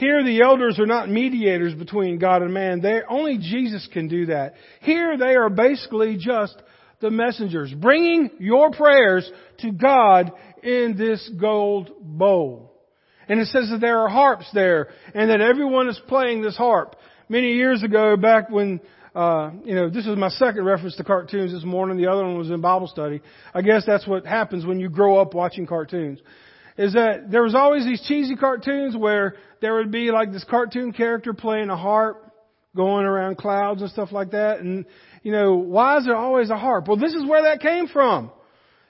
Here 0.00 0.24
the 0.24 0.40
elders 0.40 0.78
are 0.78 0.86
not 0.86 1.10
mediators 1.10 1.74
between 1.74 2.18
God 2.18 2.40
and 2.40 2.54
man. 2.54 2.80
They 2.80 3.02
only 3.06 3.36
Jesus 3.36 3.86
can 3.92 4.08
do 4.08 4.26
that. 4.26 4.54
Here 4.80 5.18
they 5.18 5.34
are 5.36 5.50
basically 5.50 6.16
just 6.16 6.56
the 7.00 7.10
messengers, 7.10 7.70
bringing 7.74 8.30
your 8.38 8.70
prayers 8.70 9.30
to 9.58 9.70
God 9.72 10.32
in 10.62 10.94
this 10.96 11.30
gold 11.38 11.90
bowl. 12.00 12.72
And 13.28 13.40
it 13.40 13.48
says 13.48 13.68
that 13.70 13.82
there 13.82 13.98
are 13.98 14.08
harps 14.08 14.46
there, 14.54 14.88
and 15.14 15.28
that 15.28 15.42
everyone 15.42 15.90
is 15.90 16.00
playing 16.08 16.40
this 16.40 16.56
harp. 16.56 16.96
Many 17.28 17.52
years 17.52 17.82
ago, 17.82 18.16
back 18.16 18.48
when 18.48 18.80
uh, 19.14 19.50
you 19.64 19.74
know, 19.74 19.90
this 19.90 20.06
is 20.06 20.16
my 20.16 20.30
second 20.30 20.64
reference 20.64 20.96
to 20.96 21.04
cartoons 21.04 21.52
this 21.52 21.64
morning. 21.64 21.98
The 21.98 22.10
other 22.10 22.22
one 22.22 22.38
was 22.38 22.48
in 22.48 22.62
Bible 22.62 22.86
study. 22.86 23.20
I 23.52 23.60
guess 23.60 23.84
that's 23.84 24.06
what 24.06 24.24
happens 24.24 24.64
when 24.64 24.80
you 24.80 24.88
grow 24.88 25.20
up 25.20 25.34
watching 25.34 25.66
cartoons 25.66 26.20
is 26.80 26.94
that 26.94 27.30
there 27.30 27.42
was 27.42 27.54
always 27.54 27.84
these 27.84 28.00
cheesy 28.08 28.36
cartoons 28.36 28.96
where 28.96 29.34
there 29.60 29.74
would 29.74 29.90
be 29.90 30.10
like 30.10 30.32
this 30.32 30.44
cartoon 30.44 30.92
character 30.92 31.32
playing 31.32 31.70
a 31.70 31.76
harp 31.76 32.26
going 32.74 33.04
around 33.04 33.36
clouds 33.36 33.82
and 33.82 33.90
stuff 33.90 34.12
like 34.12 34.30
that. 34.30 34.60
And, 34.60 34.86
you 35.22 35.32
know, 35.32 35.56
why 35.56 35.98
is 35.98 36.06
there 36.06 36.16
always 36.16 36.50
a 36.50 36.56
harp? 36.56 36.88
Well, 36.88 36.96
this 36.96 37.14
is 37.14 37.26
where 37.26 37.42
that 37.42 37.60
came 37.60 37.88
from. 37.88 38.30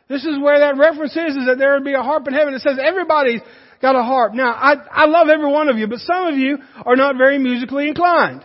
This 0.09 0.25
is 0.25 0.39
where 0.41 0.59
that 0.59 0.77
reference 0.77 1.13
is, 1.13 1.37
is 1.37 1.47
that 1.47 1.57
there 1.59 1.75
would 1.75 1.85
be 1.85 1.95
a 1.95 2.03
harp 2.03 2.27
in 2.27 2.35
heaven. 2.35 2.55
It 2.55 2.63
says 2.63 2.79
everybody's 2.83 3.41
got 3.81 3.95
a 3.95 4.03
harp. 4.03 4.35
Now, 4.35 4.53
I, 4.53 4.75
I 4.91 5.07
love 5.07 5.29
every 5.29 5.51
one 5.51 5.69
of 5.69 5.79
you, 5.79 5.87
but 5.87 6.01
some 6.01 6.27
of 6.27 6.37
you 6.37 6.59
are 6.85 6.97
not 6.97 7.17
very 7.17 7.39
musically 7.39 7.89
inclined. 7.89 8.45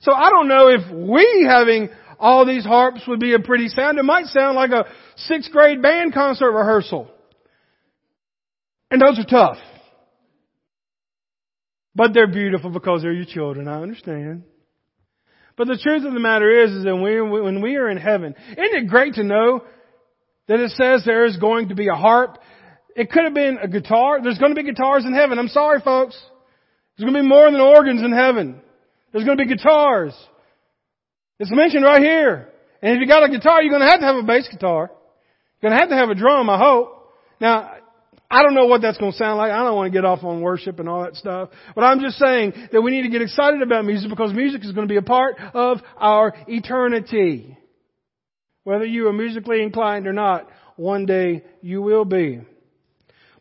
So 0.00 0.12
I 0.12 0.28
don't 0.30 0.48
know 0.48 0.68
if 0.68 0.90
we 0.92 1.46
having 1.48 1.88
all 2.18 2.46
these 2.46 2.64
harps 2.64 3.00
would 3.08 3.20
be 3.20 3.34
a 3.34 3.38
pretty 3.38 3.68
sound. 3.68 3.98
It 3.98 4.04
might 4.04 4.26
sound 4.26 4.56
like 4.56 4.70
a 4.70 4.84
sixth 5.16 5.50
grade 5.50 5.82
band 5.82 6.12
concert 6.12 6.52
rehearsal. 6.52 7.10
And 8.90 9.00
those 9.00 9.18
are 9.18 9.24
tough. 9.24 9.56
But 11.94 12.12
they're 12.12 12.26
beautiful 12.26 12.70
because 12.70 13.02
they're 13.02 13.12
your 13.12 13.24
children. 13.24 13.68
I 13.68 13.80
understand. 13.80 14.42
But 15.56 15.68
the 15.68 15.78
truth 15.80 16.04
of 16.04 16.12
the 16.12 16.20
matter 16.20 16.64
is, 16.64 16.72
is 16.72 16.84
that 16.84 16.96
when 16.96 17.60
we 17.62 17.76
are 17.76 17.88
in 17.88 17.96
heaven, 17.96 18.34
isn't 18.50 18.84
it 18.84 18.88
great 18.88 19.14
to 19.14 19.22
know 19.22 19.62
that 20.48 20.58
it 20.58 20.72
says 20.72 21.04
there 21.04 21.24
is 21.24 21.36
going 21.36 21.68
to 21.68 21.76
be 21.76 21.86
a 21.88 21.94
harp? 21.94 22.38
It 22.96 23.10
could 23.10 23.24
have 23.24 23.34
been 23.34 23.58
a 23.62 23.68
guitar. 23.68 24.20
There's 24.22 24.38
going 24.38 24.54
to 24.54 24.60
be 24.60 24.68
guitars 24.68 25.04
in 25.04 25.14
heaven. 25.14 25.38
I'm 25.38 25.48
sorry, 25.48 25.80
folks. 25.80 26.20
There's 26.96 27.08
going 27.08 27.14
to 27.14 27.22
be 27.22 27.28
more 27.28 27.50
than 27.50 27.60
organs 27.60 28.02
in 28.02 28.12
heaven. 28.12 28.60
There's 29.12 29.24
going 29.24 29.38
to 29.38 29.44
be 29.44 29.54
guitars. 29.54 30.14
It's 31.38 31.50
mentioned 31.52 31.84
right 31.84 32.02
here. 32.02 32.48
And 32.82 32.96
if 32.96 33.00
you 33.00 33.06
got 33.06 33.22
a 33.22 33.28
guitar, 33.28 33.62
you're 33.62 33.70
going 33.70 33.82
to 33.82 33.90
have 33.90 34.00
to 34.00 34.06
have 34.06 34.16
a 34.16 34.22
bass 34.22 34.48
guitar. 34.50 34.90
You're 35.60 35.70
going 35.70 35.78
to 35.78 35.80
have 35.80 35.90
to 35.90 35.96
have 35.96 36.10
a 36.10 36.14
drum, 36.14 36.50
I 36.50 36.58
hope. 36.58 37.12
Now, 37.40 37.74
I 38.34 38.42
don't 38.42 38.54
know 38.54 38.66
what 38.66 38.82
that's 38.82 38.98
going 38.98 39.12
to 39.12 39.16
sound 39.16 39.38
like. 39.38 39.52
I 39.52 39.62
don't 39.62 39.76
want 39.76 39.92
to 39.92 39.96
get 39.96 40.04
off 40.04 40.24
on 40.24 40.40
worship 40.40 40.80
and 40.80 40.88
all 40.88 41.04
that 41.04 41.14
stuff. 41.14 41.50
But 41.76 41.84
I'm 41.84 42.00
just 42.00 42.18
saying 42.18 42.68
that 42.72 42.82
we 42.82 42.90
need 42.90 43.02
to 43.02 43.08
get 43.08 43.22
excited 43.22 43.62
about 43.62 43.84
music 43.84 44.10
because 44.10 44.32
music 44.32 44.64
is 44.64 44.72
going 44.72 44.88
to 44.88 44.92
be 44.92 44.98
a 44.98 45.02
part 45.02 45.36
of 45.54 45.78
our 45.96 46.34
eternity. 46.48 47.56
Whether 48.64 48.86
you 48.86 49.06
are 49.06 49.12
musically 49.12 49.62
inclined 49.62 50.08
or 50.08 50.12
not, 50.12 50.48
one 50.74 51.06
day 51.06 51.44
you 51.62 51.80
will 51.80 52.04
be. 52.04 52.40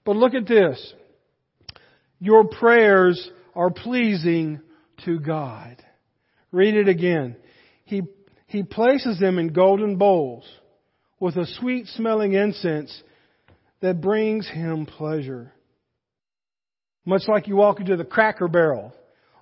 But 0.05 0.15
look 0.15 0.35
at 0.35 0.47
this. 0.47 0.93
Your 2.19 2.43
prayers 2.45 3.31
are 3.55 3.71
pleasing 3.71 4.61
to 5.05 5.19
God. 5.19 5.83
Read 6.51 6.75
it 6.75 6.87
again. 6.87 7.35
He, 7.85 8.03
he 8.45 8.61
places 8.61 9.19
them 9.19 9.39
in 9.39 9.53
golden 9.53 9.95
bowls 9.95 10.47
with 11.19 11.35
a 11.35 11.47
sweet 11.47 11.87
smelling 11.87 12.33
incense 12.33 13.01
that 13.83 13.99
brings 13.99 14.49
him 14.49 14.85
pleasure. 14.85 15.51
Much 17.05 17.23
like 17.27 17.49
you 17.49 17.57
walk 17.57 17.81
into 17.81 17.97
the 17.97 18.05
cracker 18.05 18.47
barrel 18.47 18.93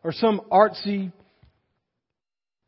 or 0.04 0.12
some 0.12 0.42
artsy, 0.52 1.14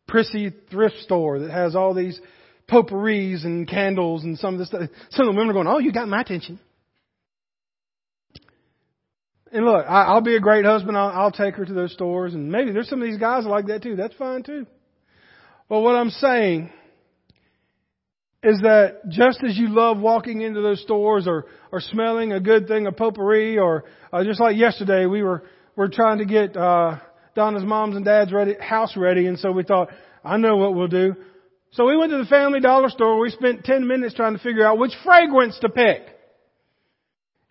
prissy 0.07 0.53
thrift 0.69 0.97
store 0.99 1.39
that 1.39 1.49
has 1.49 1.75
all 1.75 1.95
these 1.95 2.21
potpourris 2.69 3.43
and 3.43 3.67
candles 3.67 4.23
and 4.23 4.37
some 4.37 4.53
of 4.53 4.59
this 4.59 4.67
stuff. 4.67 4.81
Some 5.09 5.27
of 5.27 5.33
the 5.33 5.39
women 5.39 5.49
are 5.49 5.53
going, 5.53 5.67
oh, 5.67 5.79
you 5.79 5.91
got 5.91 6.07
my 6.07 6.21
attention. 6.21 6.59
And 9.51 9.65
look, 9.65 9.83
I, 9.87 10.03
I'll 10.03 10.21
be 10.21 10.35
a 10.35 10.39
great 10.39 10.65
husband. 10.65 10.95
I'll, 10.95 11.09
I'll 11.09 11.31
take 11.31 11.55
her 11.55 11.65
to 11.65 11.73
those 11.73 11.91
stores, 11.93 12.35
and 12.35 12.51
maybe 12.51 12.71
there's 12.71 12.87
some 12.87 13.01
of 13.01 13.07
these 13.07 13.19
guys 13.19 13.45
like 13.45 13.65
that 13.67 13.81
too. 13.81 13.95
That's 13.95 14.15
fine 14.15 14.43
too. 14.43 14.67
But 15.69 15.79
what 15.79 15.95
I'm 15.95 16.11
saying 16.11 16.71
is 18.43 18.59
that 18.61 19.07
just 19.07 19.43
as 19.43 19.57
you 19.57 19.69
love 19.69 19.97
walking 19.97 20.41
into 20.41 20.61
those 20.61 20.81
stores 20.81 21.27
or, 21.27 21.45
or 21.71 21.79
smelling 21.79 22.33
a 22.33 22.39
good 22.39 22.67
thing 22.67 22.87
of 22.87 22.97
potpourri 22.97 23.57
or 23.57 23.85
uh, 24.11 24.23
just 24.23 24.39
like 24.39 24.57
yesterday 24.57 25.05
we 25.05 25.23
were 25.23 25.43
we're 25.75 25.87
trying 25.87 26.19
to 26.19 26.25
get 26.25 26.55
uh, 26.55 26.97
Donna's 27.35 27.63
mom's 27.63 27.95
and 27.95 28.05
dad's 28.05 28.31
ready, 28.31 28.55
house 28.59 28.95
ready 28.97 29.27
and 29.27 29.39
so 29.39 29.51
we 29.51 29.63
thought 29.63 29.89
I 30.23 30.37
know 30.37 30.57
what 30.57 30.73
we'll 30.75 30.87
do. 30.87 31.15
So 31.71 31.85
we 31.85 31.97
went 31.97 32.11
to 32.11 32.19
the 32.19 32.25
family 32.25 32.59
dollar 32.59 32.89
store. 32.89 33.19
We 33.19 33.29
spent 33.31 33.63
10 33.63 33.87
minutes 33.87 34.13
trying 34.13 34.33
to 34.33 34.43
figure 34.43 34.65
out 34.65 34.77
which 34.77 34.93
fragrance 35.03 35.57
to 35.59 35.69
pick. 35.69 36.01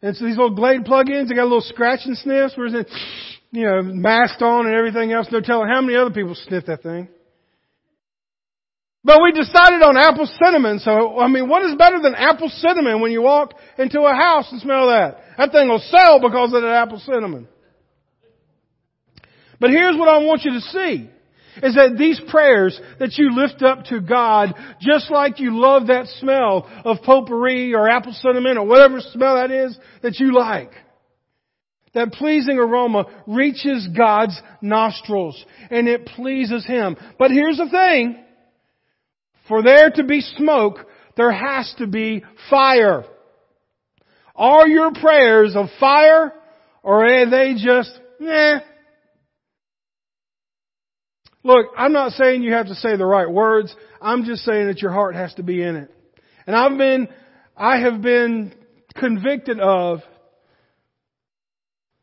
And 0.01 0.17
so 0.17 0.25
these 0.25 0.37
little 0.37 0.55
Glade 0.55 0.85
plug-ins, 0.85 1.29
they 1.29 1.35
got 1.35 1.43
a 1.43 1.45
little 1.45 1.61
scratch 1.61 2.01
and 2.05 2.17
sniffs 2.17 2.57
where 2.57 2.67
it's, 2.67 2.93
you 3.51 3.65
know, 3.65 3.83
masked 3.83 4.43
on 4.43 4.67
and 4.67 4.75
everything 4.75 5.13
else. 5.13 5.27
They're 5.31 5.43
telling 5.43 5.69
how 5.69 5.81
many 5.81 5.97
other 5.97 6.11
people 6.11 6.35
sniff 6.35 6.67
that 6.67 6.83
thing. 6.83 7.09
But 9.05 9.21
we 9.23 9.33
decided 9.33 9.83
on 9.83 9.97
apple 9.97 10.29
cinnamon, 10.43 10.79
so, 10.79 11.19
I 11.19 11.27
mean, 11.27 11.49
what 11.49 11.65
is 11.65 11.75
better 11.75 12.01
than 12.01 12.15
apple 12.15 12.49
cinnamon 12.49 13.01
when 13.01 13.11
you 13.11 13.23
walk 13.23 13.55
into 13.77 14.01
a 14.03 14.15
house 14.15 14.51
and 14.53 14.61
smell 14.61 14.89
that? 14.89 15.19
That 15.39 15.51
thing 15.51 15.69
will 15.69 15.81
sell 15.81 16.21
because 16.21 16.53
of 16.53 16.63
that 16.63 16.71
apple 16.71 17.01
cinnamon. 17.01 17.49
But 19.59 19.71
here's 19.71 19.97
what 19.97 20.09
I 20.09 20.19
want 20.19 20.43
you 20.45 20.53
to 20.53 20.61
see. 20.61 21.11
Is 21.63 21.75
that 21.75 21.97
these 21.99 22.21
prayers 22.31 22.81
that 22.99 23.19
you 23.19 23.35
lift 23.35 23.63
up 23.63 23.85
to 23.87 24.01
God, 24.01 24.55
just 24.81 25.11
like 25.11 25.39
you 25.39 25.61
love 25.61 25.89
that 25.89 26.07
smell 26.19 26.71
of 26.85 27.03
potpourri 27.03 27.75
or 27.75 27.89
apple 27.89 28.13
cinnamon 28.13 28.57
or 28.57 28.67
whatever 28.67 29.01
smell 29.01 29.35
that 29.35 29.51
is 29.51 29.77
that 30.03 30.19
you 30.19 30.35
like. 30.35 30.71
That 31.95 32.13
pleasing 32.13 32.57
aroma 32.57 33.05
reaches 33.27 33.87
God's 33.95 34.41
nostrils 34.63 35.45
and 35.71 35.89
it 35.89 36.07
pleases 36.07 36.65
Him. 36.65 36.97
But 37.19 37.33
here's 37.33 37.59
the 37.59 37.69
thing. 37.69 38.25
For 39.49 39.63
there 39.63 39.91
to 39.91 40.05
be 40.05 40.21
smoke, 40.21 40.79
there 41.17 41.33
has 41.33 41.73
to 41.79 41.87
be 41.87 42.25
fire. 42.49 43.05
Are 44.35 44.67
your 44.67 44.93
prayers 44.93 45.55
of 45.57 45.67
fire 45.79 46.33
or 46.83 47.07
are 47.07 47.31
they 47.31 47.55
just, 47.55 47.99
eh? 48.27 48.61
Look, 51.45 51.67
I'm 51.77 51.93
not 51.93 52.13
saying 52.13 52.43
you 52.43 52.53
have 52.53 52.69
to 52.69 52.75
say 52.75 52.97
the 52.97 53.05
right 53.05 53.29
words. 53.29 53.75
I'm 54.01 54.25
just 54.25 54.45
saying 54.45 54.69
that 54.69 54.81
your 54.81 54.93
heart 54.93 55.15
has 55.17 55.35
to 55.35 55.43
be 55.43 55.61
in 55.63 55.77
it. 55.77 55.91
And 56.47 56.55
I've 56.55 56.79
been, 56.79 57.09
I 57.57 57.81
have 57.81 58.01
been 58.01 58.55
convicted 58.95 59.59
of 59.59 60.01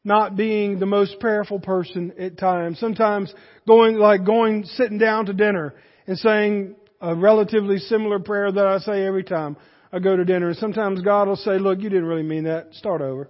not 0.03 0.35
being 0.35 0.79
the 0.79 0.85
most 0.85 1.19
prayerful 1.19 1.59
person 1.59 2.13
at 2.19 2.37
times. 2.37 2.79
Sometimes 2.79 3.33
going, 3.67 3.95
like 3.97 4.25
going, 4.25 4.65
sitting 4.65 4.97
down 4.97 5.25
to 5.27 5.33
dinner 5.33 5.75
and 6.07 6.17
saying, 6.17 6.75
a 7.01 7.15
relatively 7.15 7.77
similar 7.77 8.19
prayer 8.19 8.51
that 8.51 8.65
I 8.65 8.79
say 8.79 9.05
every 9.05 9.23
time 9.23 9.57
I 9.91 9.99
go 9.99 10.15
to 10.15 10.25
dinner. 10.25 10.49
And 10.49 10.57
sometimes 10.57 11.01
God 11.01 11.27
will 11.27 11.35
say, 11.35 11.57
look, 11.57 11.79
you 11.79 11.89
didn't 11.89 12.05
really 12.05 12.23
mean 12.23 12.43
that. 12.43 12.73
Start 12.73 13.01
over. 13.01 13.29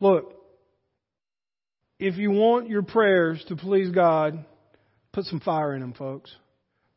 Look, 0.00 0.34
if 1.98 2.16
you 2.16 2.30
want 2.30 2.68
your 2.68 2.82
prayers 2.82 3.44
to 3.48 3.56
please 3.56 3.90
God, 3.90 4.44
put 5.12 5.24
some 5.24 5.40
fire 5.40 5.74
in 5.74 5.80
them, 5.80 5.94
folks. 5.94 6.32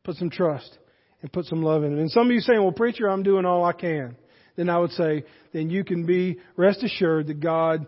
Put 0.04 0.16
some 0.16 0.30
trust 0.30 0.78
and 1.20 1.32
put 1.32 1.46
some 1.46 1.62
love 1.62 1.82
in 1.82 1.90
them. 1.90 2.00
And 2.00 2.10
some 2.10 2.26
of 2.26 2.32
you 2.32 2.40
saying, 2.40 2.62
well, 2.62 2.72
preacher, 2.72 3.08
I'm 3.08 3.22
doing 3.22 3.44
all 3.44 3.64
I 3.64 3.72
can. 3.72 4.16
Then 4.56 4.68
I 4.68 4.78
would 4.78 4.92
say, 4.92 5.24
then 5.52 5.70
you 5.70 5.82
can 5.82 6.06
be 6.06 6.38
rest 6.56 6.82
assured 6.82 7.28
that 7.28 7.40
God 7.40 7.86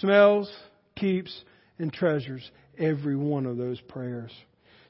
smells, 0.00 0.50
keeps, 0.96 1.42
and 1.78 1.92
treasures 1.92 2.48
every 2.78 3.16
one 3.16 3.46
of 3.46 3.56
those 3.56 3.80
prayers 3.82 4.30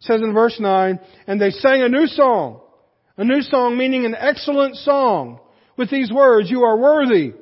says 0.05 0.21
in 0.23 0.33
verse 0.33 0.59
9, 0.59 0.99
and 1.27 1.40
they 1.40 1.51
sang 1.51 1.83
a 1.83 1.88
new 1.88 2.07
song. 2.07 2.61
A 3.17 3.25
new 3.25 3.43
song 3.43 3.77
meaning 3.79 4.07
an 4.07 4.17
excellent 4.19 4.77
song 4.77 5.40
with 5.77 5.90
these 5.90 6.12
words, 6.12 6.51
you 6.51 6.62
are 6.62 6.77
worthy 6.77 7.33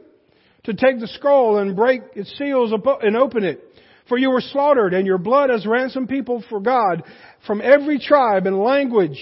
to 0.65 0.75
take 0.75 1.01
the 1.01 1.09
scroll 1.09 1.59
and 1.59 1.77
break 1.77 2.03
its 2.15 2.37
seals 2.39 2.73
and 2.73 3.17
open 3.17 3.45
it. 3.45 3.63
For 4.09 4.19
you 4.19 4.31
were 4.31 4.41
slaughtered 4.41 4.95
and 4.95 5.07
your 5.07 5.19
blood 5.19 5.51
has 5.51 5.67
ransomed 5.67 6.09
people 6.09 6.45
for 6.49 6.61
God 6.61 7.03
from 7.47 7.61
every 7.63 7.99
tribe 7.99 8.47
and 8.47 8.59
language 8.59 9.19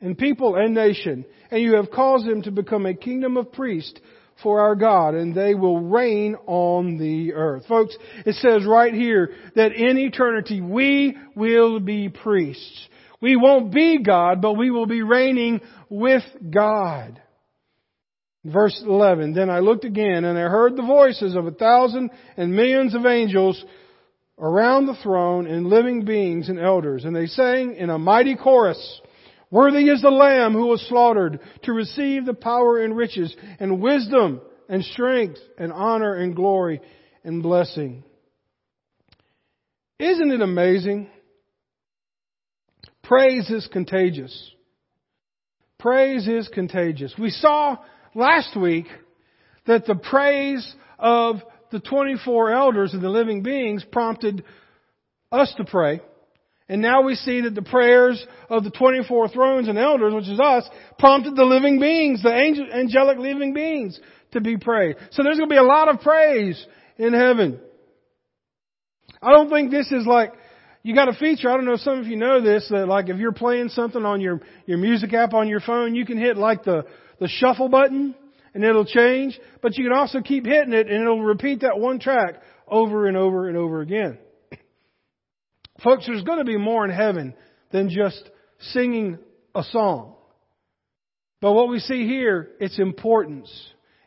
and 0.00 0.16
people 0.16 0.56
and 0.56 0.74
nation. 0.74 1.24
And 1.50 1.62
you 1.62 1.76
have 1.76 1.90
caused 1.90 2.26
them 2.26 2.42
to 2.42 2.50
become 2.50 2.86
a 2.86 2.94
kingdom 2.94 3.36
of 3.36 3.52
priests 3.52 3.98
for 4.42 4.60
our 4.60 4.74
God, 4.74 5.14
and 5.14 5.34
they 5.34 5.54
will 5.54 5.80
reign 5.80 6.36
on 6.46 6.98
the 6.98 7.34
earth. 7.34 7.64
Folks, 7.66 7.96
it 8.24 8.34
says 8.36 8.64
right 8.64 8.94
here 8.94 9.30
that 9.56 9.72
in 9.72 9.98
eternity 9.98 10.60
we 10.60 11.16
will 11.34 11.80
be 11.80 12.08
priests. 12.08 12.88
We 13.20 13.36
won't 13.36 13.72
be 13.72 14.02
God, 14.02 14.40
but 14.40 14.54
we 14.54 14.70
will 14.70 14.86
be 14.86 15.02
reigning 15.02 15.60
with 15.88 16.22
God. 16.50 17.20
Verse 18.44 18.80
11, 18.86 19.34
Then 19.34 19.50
I 19.50 19.58
looked 19.58 19.84
again, 19.84 20.24
and 20.24 20.38
I 20.38 20.42
heard 20.42 20.76
the 20.76 20.82
voices 20.82 21.34
of 21.34 21.46
a 21.46 21.50
thousand 21.50 22.10
and 22.36 22.54
millions 22.54 22.94
of 22.94 23.04
angels 23.04 23.62
around 24.38 24.86
the 24.86 24.96
throne 25.02 25.46
and 25.46 25.66
living 25.66 26.04
beings 26.04 26.48
and 26.48 26.58
elders, 26.58 27.04
and 27.04 27.14
they 27.14 27.26
sang 27.26 27.74
in 27.74 27.90
a 27.90 27.98
mighty 27.98 28.36
chorus, 28.36 29.00
Worthy 29.50 29.88
is 29.88 30.02
the 30.02 30.10
Lamb 30.10 30.52
who 30.52 30.66
was 30.66 30.86
slaughtered 30.88 31.40
to 31.62 31.72
receive 31.72 32.26
the 32.26 32.34
power 32.34 32.82
and 32.82 32.96
riches 32.96 33.34
and 33.58 33.80
wisdom 33.80 34.40
and 34.68 34.84
strength 34.84 35.38
and 35.56 35.72
honor 35.72 36.14
and 36.14 36.36
glory 36.36 36.80
and 37.24 37.42
blessing. 37.42 38.04
Isn't 39.98 40.30
it 40.30 40.42
amazing? 40.42 41.08
Praise 43.02 43.48
is 43.48 43.66
contagious. 43.72 44.52
Praise 45.78 46.28
is 46.28 46.48
contagious. 46.48 47.14
We 47.18 47.30
saw 47.30 47.78
last 48.14 48.54
week 48.54 48.86
that 49.66 49.86
the 49.86 49.94
praise 49.94 50.74
of 50.98 51.36
the 51.70 51.80
24 51.80 52.50
elders 52.50 52.92
and 52.92 53.02
the 53.02 53.08
living 53.08 53.42
beings 53.42 53.84
prompted 53.90 54.44
us 55.32 55.52
to 55.56 55.64
pray. 55.64 56.00
And 56.68 56.82
now 56.82 57.02
we 57.02 57.14
see 57.14 57.40
that 57.42 57.54
the 57.54 57.62
prayers 57.62 58.24
of 58.50 58.62
the 58.62 58.70
24 58.70 59.28
thrones 59.28 59.68
and 59.68 59.78
elders, 59.78 60.12
which 60.12 60.28
is 60.28 60.38
us, 60.38 60.68
prompted 60.98 61.34
the 61.34 61.44
living 61.44 61.80
beings, 61.80 62.22
the 62.22 62.34
angel, 62.34 62.66
angelic 62.70 63.18
living 63.18 63.54
beings 63.54 63.98
to 64.32 64.40
be 64.40 64.58
prayed. 64.58 64.96
So 65.12 65.22
there's 65.22 65.38
going 65.38 65.48
to 65.48 65.54
be 65.54 65.58
a 65.58 65.62
lot 65.62 65.88
of 65.88 66.00
praise 66.00 66.62
in 66.98 67.14
heaven. 67.14 67.58
I 69.22 69.32
don't 69.32 69.48
think 69.48 69.70
this 69.70 69.90
is 69.90 70.06
like, 70.06 70.32
you 70.82 70.94
got 70.94 71.08
a 71.08 71.14
feature, 71.14 71.50
I 71.50 71.56
don't 71.56 71.64
know 71.64 71.72
if 71.72 71.80
some 71.80 71.98
of 71.98 72.06
you 72.06 72.16
know 72.16 72.40
this, 72.40 72.68
that 72.70 72.86
like 72.86 73.08
if 73.08 73.16
you're 73.16 73.32
playing 73.32 73.70
something 73.70 74.04
on 74.04 74.20
your, 74.20 74.40
your 74.66 74.78
music 74.78 75.12
app 75.14 75.32
on 75.32 75.48
your 75.48 75.60
phone, 75.60 75.94
you 75.94 76.04
can 76.04 76.18
hit 76.18 76.36
like 76.36 76.64
the, 76.64 76.84
the 77.18 77.28
shuffle 77.28 77.68
button 77.68 78.14
and 78.54 78.62
it'll 78.62 78.84
change, 78.84 79.38
but 79.62 79.76
you 79.76 79.84
can 79.84 79.92
also 79.92 80.20
keep 80.20 80.44
hitting 80.44 80.72
it 80.72 80.88
and 80.88 81.02
it'll 81.02 81.22
repeat 81.22 81.62
that 81.62 81.78
one 81.78 81.98
track 81.98 82.42
over 82.66 83.06
and 83.06 83.16
over 83.16 83.48
and 83.48 83.56
over 83.56 83.80
again. 83.80 84.18
Folks, 85.82 86.06
there's 86.06 86.24
going 86.24 86.38
to 86.38 86.44
be 86.44 86.56
more 86.56 86.84
in 86.84 86.90
heaven 86.90 87.34
than 87.70 87.88
just 87.88 88.22
singing 88.58 89.18
a 89.54 89.62
song. 89.62 90.14
But 91.40 91.52
what 91.52 91.68
we 91.68 91.78
see 91.78 92.06
here, 92.06 92.50
it's 92.60 92.78
importance. 92.78 93.50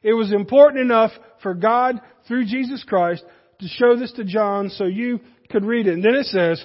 It 0.04 0.14
was 0.14 0.34
important 0.34 0.82
enough 0.82 1.12
for 1.42 1.54
God, 1.54 2.02
through 2.28 2.46
Jesus 2.46 2.84
Christ, 2.84 3.24
to 3.60 3.68
show 3.68 3.96
this 3.96 4.12
to 4.14 4.26
John 4.26 4.70
so 4.70 4.86
you 4.86 5.22
could 5.50 5.64
read 5.64 5.88
it. 5.88 5.94
And 5.94 6.04
then 6.04 6.16
it 6.16 6.26
says, 6.26 6.64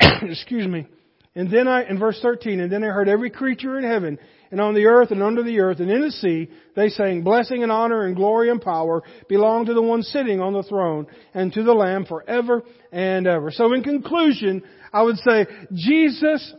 excuse 0.22 0.66
me, 0.66 0.86
and 1.36 1.50
then 1.50 1.68
I, 1.68 1.88
in 1.88 1.98
verse 1.98 2.18
13, 2.20 2.58
and 2.58 2.72
then 2.72 2.82
I 2.82 2.88
heard 2.88 3.08
every 3.08 3.30
creature 3.30 3.78
in 3.78 3.84
heaven 3.84 4.18
and 4.50 4.60
on 4.60 4.74
the 4.74 4.86
earth 4.86 5.12
and 5.12 5.22
under 5.22 5.44
the 5.44 5.60
earth 5.60 5.78
and 5.78 5.88
in 5.88 6.00
the 6.00 6.10
sea, 6.10 6.48
they 6.74 6.88
saying, 6.88 7.22
blessing 7.22 7.62
and 7.62 7.70
honor 7.70 8.04
and 8.04 8.16
glory 8.16 8.50
and 8.50 8.60
power 8.60 9.04
belong 9.28 9.66
to 9.66 9.74
the 9.74 9.82
one 9.82 10.02
sitting 10.02 10.40
on 10.40 10.54
the 10.54 10.64
throne 10.64 11.06
and 11.32 11.52
to 11.52 11.62
the 11.62 11.72
Lamb 11.72 12.04
forever 12.04 12.64
and 12.90 13.28
ever. 13.28 13.52
So 13.52 13.72
in 13.72 13.84
conclusion, 13.84 14.62
I 14.92 15.02
would 15.02 15.18
say 15.18 15.46
Jesus, 15.72 16.52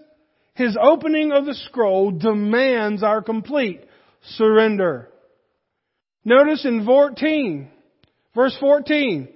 His 0.53 0.77
opening 0.81 1.34
of 1.34 1.45
the 1.45 1.55
scroll 1.55 2.12
demands 2.12 3.03
our 3.03 3.21
complete 3.21 3.81
surrender. 4.38 5.10
Notice 6.23 6.63
in 6.63 6.86
14, 6.86 7.69
verse 8.34 8.55
14, 8.57 9.27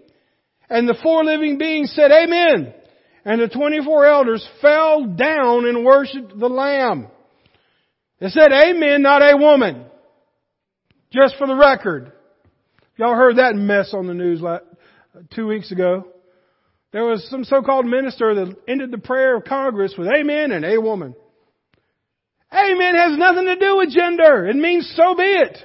and 0.69 0.88
the 0.88 0.98
four 1.04 1.26
living 1.26 1.58
beings 1.58 1.91
said, 1.93 2.12
Amen. 2.12 2.74
And 3.26 3.42
the 3.42 3.48
24 3.48 4.06
elders 4.06 4.48
fell 4.62 5.06
down 5.06 5.66
and 5.66 5.84
worshiped 5.84 6.38
the 6.40 6.48
Lamb. 6.48 7.08
It 8.20 8.32
said 8.32 8.52
amen, 8.52 9.02
not 9.02 9.22
a 9.22 9.36
woman. 9.36 9.86
Just 11.12 11.36
for 11.38 11.48
the 11.48 11.56
record. 11.56 12.12
Y'all 12.98 13.16
heard 13.16 13.38
that 13.38 13.56
mess 13.56 13.94
on 13.94 14.08
the 14.08 14.14
news 14.14 14.42
two 15.34 15.48
weeks 15.48 15.72
ago. 15.72 16.08
There 16.92 17.04
was 17.04 17.28
some 17.30 17.44
so-called 17.44 17.86
minister 17.86 18.36
that 18.36 18.56
ended 18.70 18.92
the 18.92 18.98
prayer 19.00 19.36
of 19.36 19.44
Congress 19.44 19.96
with 19.98 20.08
amen 20.08 20.52
and 20.52 20.64
a 20.64 20.80
woman. 20.80 21.16
Amen 22.54 22.96
has 22.96 23.18
nothing 23.18 23.46
to 23.46 23.58
do 23.58 23.78
with 23.78 23.90
gender. 23.90 24.48
It 24.48 24.56
means 24.56 24.94
so 24.96 25.16
be 25.16 25.24
it. 25.24 25.58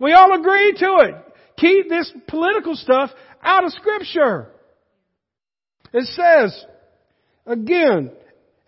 We 0.00 0.14
all 0.14 0.38
agree 0.38 0.74
to 0.78 0.96
it. 1.02 1.14
Keep 1.58 1.88
this 1.88 2.12
political 2.26 2.74
stuff 2.74 3.10
out 3.42 3.64
of 3.64 3.72
Scripture. 3.72 4.48
It 5.92 6.06
says, 6.06 6.64
again, 7.48 8.12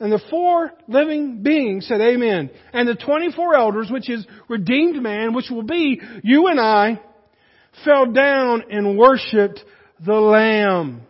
and 0.01 0.11
the 0.11 0.21
four 0.31 0.73
living 0.89 1.43
beings 1.43 1.87
said 1.87 2.01
amen. 2.01 2.51
And 2.73 2.89
the 2.89 2.95
24 2.95 3.55
elders, 3.55 3.89
which 3.91 4.09
is 4.09 4.27
redeemed 4.49 5.01
man, 5.03 5.35
which 5.35 5.51
will 5.51 5.63
be 5.63 6.01
you 6.25 6.47
and 6.47 6.59
I, 6.59 7.01
fell 7.85 8.11
down 8.11 8.65
and 8.71 8.99
worshiped 8.99 9.63
the 10.05 10.15
Lamb. 10.15 11.03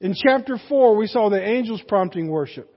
In 0.00 0.14
chapter 0.14 0.58
4, 0.68 0.96
we 0.96 1.06
saw 1.06 1.30
the 1.30 1.42
angels 1.42 1.82
prompting 1.88 2.28
worship. 2.28 2.72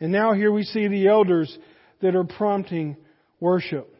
And 0.00 0.10
now 0.10 0.32
here 0.32 0.52
we 0.52 0.64
see 0.64 0.88
the 0.88 1.08
elders 1.08 1.56
that 2.00 2.16
are 2.16 2.24
prompting 2.24 2.96
worship. 3.40 3.94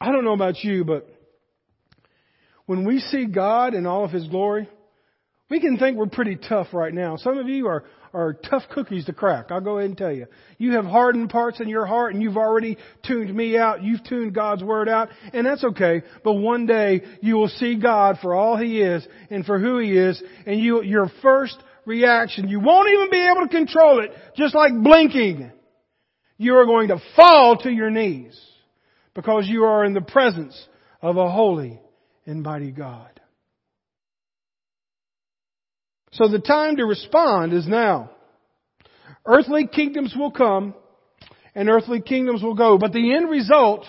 I 0.00 0.12
don't 0.12 0.24
know 0.24 0.32
about 0.32 0.62
you, 0.62 0.84
but 0.84 1.08
when 2.66 2.86
we 2.86 3.00
see 3.00 3.26
God 3.26 3.74
in 3.74 3.86
all 3.86 4.04
of 4.04 4.10
His 4.10 4.28
glory, 4.28 4.68
we 5.48 5.60
can 5.60 5.78
think 5.78 5.96
we're 5.96 6.06
pretty 6.06 6.36
tough 6.36 6.68
right 6.72 6.92
now. 6.92 7.16
Some 7.16 7.38
of 7.38 7.48
you 7.48 7.68
are, 7.68 7.84
are 8.12 8.32
tough 8.32 8.64
cookies 8.70 9.04
to 9.04 9.12
crack. 9.12 9.46
I'll 9.50 9.60
go 9.60 9.78
ahead 9.78 9.90
and 9.90 9.98
tell 9.98 10.12
you. 10.12 10.26
You 10.58 10.72
have 10.72 10.84
hardened 10.84 11.30
parts 11.30 11.60
in 11.60 11.68
your 11.68 11.86
heart 11.86 12.14
and 12.14 12.22
you've 12.22 12.36
already 12.36 12.78
tuned 13.04 13.32
me 13.32 13.56
out. 13.56 13.82
You've 13.82 14.02
tuned 14.02 14.34
God's 14.34 14.64
Word 14.64 14.88
out 14.88 15.08
and 15.32 15.46
that's 15.46 15.62
okay. 15.62 16.02
But 16.24 16.34
one 16.34 16.66
day 16.66 17.02
you 17.20 17.36
will 17.36 17.48
see 17.48 17.76
God 17.80 18.18
for 18.20 18.34
all 18.34 18.56
He 18.56 18.80
is 18.80 19.06
and 19.30 19.46
for 19.46 19.60
who 19.60 19.78
He 19.78 19.96
is 19.96 20.20
and 20.46 20.58
you, 20.58 20.82
your 20.82 21.08
first 21.22 21.56
reaction, 21.84 22.48
you 22.48 22.58
won't 22.58 22.88
even 22.88 23.10
be 23.10 23.24
able 23.24 23.42
to 23.42 23.48
control 23.48 24.00
it, 24.00 24.10
just 24.36 24.54
like 24.54 24.72
blinking. 24.82 25.52
You 26.38 26.56
are 26.56 26.66
going 26.66 26.88
to 26.88 27.00
fall 27.14 27.56
to 27.58 27.70
your 27.70 27.90
knees 27.90 28.38
because 29.14 29.46
you 29.46 29.64
are 29.64 29.84
in 29.84 29.94
the 29.94 30.02
presence 30.02 30.60
of 31.00 31.16
a 31.16 31.30
holy 31.30 31.80
and 32.26 32.42
mighty 32.42 32.72
God. 32.72 33.15
So 36.16 36.28
the 36.28 36.38
time 36.38 36.76
to 36.76 36.86
respond 36.86 37.52
is 37.52 37.68
now. 37.68 38.10
Earthly 39.26 39.66
kingdoms 39.66 40.14
will 40.16 40.30
come 40.30 40.74
and 41.54 41.68
earthly 41.68 42.00
kingdoms 42.00 42.42
will 42.42 42.54
go, 42.54 42.78
but 42.78 42.92
the 42.92 43.14
end 43.14 43.28
result 43.28 43.84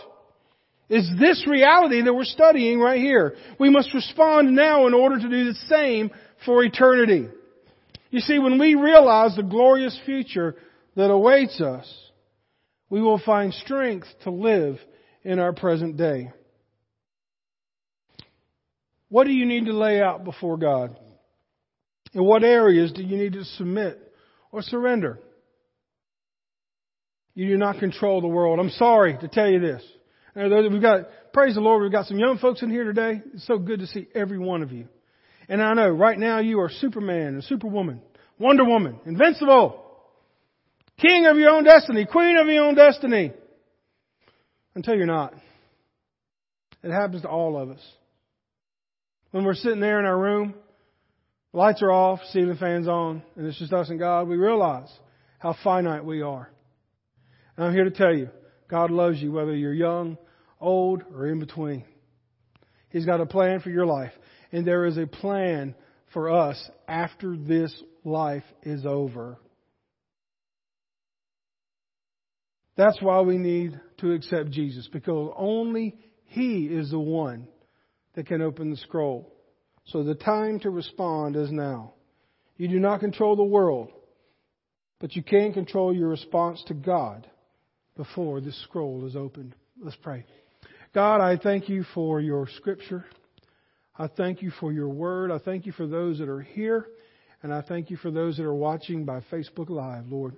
is 0.89 1.09
this 1.19 1.45
reality 1.47 2.01
that 2.01 2.13
we're 2.13 2.25
studying 2.25 2.79
right 2.79 2.99
here. 2.99 3.35
We 3.59 3.69
must 3.69 3.93
respond 3.93 4.55
now 4.55 4.87
in 4.87 4.93
order 4.93 5.19
to 5.19 5.29
do 5.29 5.45
the 5.45 5.59
same 5.67 6.11
for 6.45 6.63
eternity. 6.63 7.29
You 8.09 8.19
see, 8.19 8.39
when 8.39 8.59
we 8.59 8.75
realize 8.75 9.35
the 9.35 9.43
glorious 9.43 9.97
future 10.05 10.55
that 10.95 11.09
awaits 11.09 11.61
us, 11.61 11.93
we 12.89 13.01
will 13.01 13.21
find 13.25 13.53
strength 13.53 14.07
to 14.23 14.31
live 14.31 14.79
in 15.23 15.39
our 15.39 15.53
present 15.53 15.95
day. 15.95 16.31
What 19.07 19.27
do 19.27 19.33
you 19.33 19.45
need 19.45 19.65
to 19.65 19.73
lay 19.73 20.01
out 20.01 20.25
before 20.25 20.57
God? 20.57 20.97
In 22.17 22.23
what 22.23 22.43
areas 22.43 22.91
do 22.93 23.03
you 23.03 23.15
need 23.15 23.33
to 23.33 23.43
submit 23.45 24.11
or 24.51 24.63
surrender? 24.63 25.19
You 27.35 27.47
do 27.47 27.57
not 27.57 27.77
control 27.77 28.21
the 28.21 28.27
world. 28.27 28.59
I'm 28.59 28.71
sorry 28.71 29.15
to 29.19 29.27
tell 29.27 29.47
you 29.47 29.59
this. 29.59 29.83
We've 30.35 30.81
got, 30.81 31.01
praise 31.31 31.53
the 31.53 31.61
Lord, 31.61 31.83
we've 31.83 31.91
got 31.91 32.07
some 32.07 32.17
young 32.17 32.39
folks 32.39 32.63
in 32.63 32.71
here 32.71 32.85
today. 32.85 33.21
It's 33.35 33.45
so 33.45 33.59
good 33.59 33.81
to 33.81 33.87
see 33.87 34.07
every 34.15 34.39
one 34.39 34.63
of 34.63 34.71
you. 34.71 34.87
And 35.47 35.61
I 35.61 35.75
know 35.75 35.89
right 35.89 36.17
now 36.17 36.39
you 36.39 36.59
are 36.59 36.71
Superman 36.71 37.35
and 37.35 37.43
Superwoman, 37.43 38.01
Wonder 38.39 38.65
Woman, 38.65 38.99
invincible, 39.05 39.85
king 40.99 41.27
of 41.27 41.37
your 41.37 41.51
own 41.51 41.65
destiny, 41.65 42.07
queen 42.11 42.35
of 42.37 42.47
your 42.47 42.63
own 42.63 42.73
destiny. 42.73 43.31
Until 44.73 44.95
you're 44.95 45.05
not. 45.05 45.35
It 46.81 46.89
happens 46.89 47.21
to 47.21 47.29
all 47.29 47.61
of 47.61 47.69
us. 47.69 47.81
When 49.29 49.45
we're 49.45 49.53
sitting 49.53 49.81
there 49.81 49.99
in 49.99 50.05
our 50.05 50.17
room, 50.17 50.55
lights 51.53 51.81
are 51.81 51.91
off, 51.91 52.19
ceiling 52.31 52.57
fans 52.57 52.87
on, 52.87 53.21
and 53.35 53.47
it's 53.47 53.59
just 53.59 53.73
us 53.73 53.89
and 53.89 53.99
God, 53.99 54.27
we 54.27 54.37
realize 54.37 54.89
how 55.39 55.55
finite 55.63 56.05
we 56.05 56.21
are. 56.21 56.49
And 57.55 57.65
I'm 57.65 57.73
here 57.73 57.85
to 57.85 57.91
tell 57.91 58.13
you, 58.15 58.29
God 58.67 58.91
loves 58.91 59.21
you 59.21 59.31
whether 59.31 59.55
you're 59.55 59.73
young, 59.73 60.17
old, 60.59 61.03
or 61.13 61.27
in 61.27 61.39
between. 61.39 61.85
He's 62.89 63.05
got 63.05 63.21
a 63.21 63.25
plan 63.25 63.59
for 63.59 63.69
your 63.69 63.85
life. 63.85 64.11
And 64.51 64.65
there 64.65 64.85
is 64.85 64.97
a 64.97 65.07
plan 65.07 65.75
for 66.13 66.29
us 66.29 66.69
after 66.87 67.35
this 67.35 67.73
life 68.03 68.43
is 68.63 68.85
over. 68.85 69.37
That's 72.75 73.01
why 73.01 73.21
we 73.21 73.37
need 73.37 73.79
to 73.97 74.13
accept 74.13 74.51
Jesus, 74.51 74.87
because 74.91 75.33
only 75.35 75.95
He 76.25 76.65
is 76.65 76.91
the 76.91 76.99
one 76.99 77.47
that 78.13 78.27
can 78.27 78.41
open 78.41 78.69
the 78.69 78.77
scroll. 78.77 79.33
So 79.87 80.03
the 80.03 80.15
time 80.15 80.59
to 80.61 80.69
respond 80.69 81.35
is 81.35 81.51
now. 81.51 81.93
You 82.57 82.67
do 82.67 82.79
not 82.79 82.99
control 82.99 83.35
the 83.35 83.43
world, 83.43 83.91
but 84.99 85.15
you 85.15 85.23
can 85.23 85.53
control 85.53 85.95
your 85.95 86.09
response 86.09 86.63
to 86.67 86.73
God 86.73 87.27
before 87.95 88.41
this 88.41 88.61
scroll 88.63 89.05
is 89.05 89.15
opened. 89.15 89.55
Let's 89.81 89.97
pray. 89.97 90.25
God, 90.93 91.21
I 91.21 91.37
thank 91.37 91.69
you 91.69 91.83
for 91.93 92.19
your 92.19 92.47
scripture. 92.57 93.05
I 93.97 94.07
thank 94.07 94.41
you 94.41 94.51
for 94.59 94.73
your 94.73 94.89
word. 94.89 95.31
I 95.31 95.39
thank 95.39 95.65
you 95.65 95.71
for 95.71 95.87
those 95.87 96.19
that 96.19 96.29
are 96.29 96.41
here. 96.41 96.87
And 97.43 97.53
I 97.53 97.61
thank 97.61 97.89
you 97.89 97.97
for 97.97 98.11
those 98.11 98.37
that 98.37 98.43
are 98.43 98.53
watching 98.53 99.05
by 99.05 99.21
Facebook 99.31 99.69
Live, 99.69 100.07
Lord. 100.07 100.35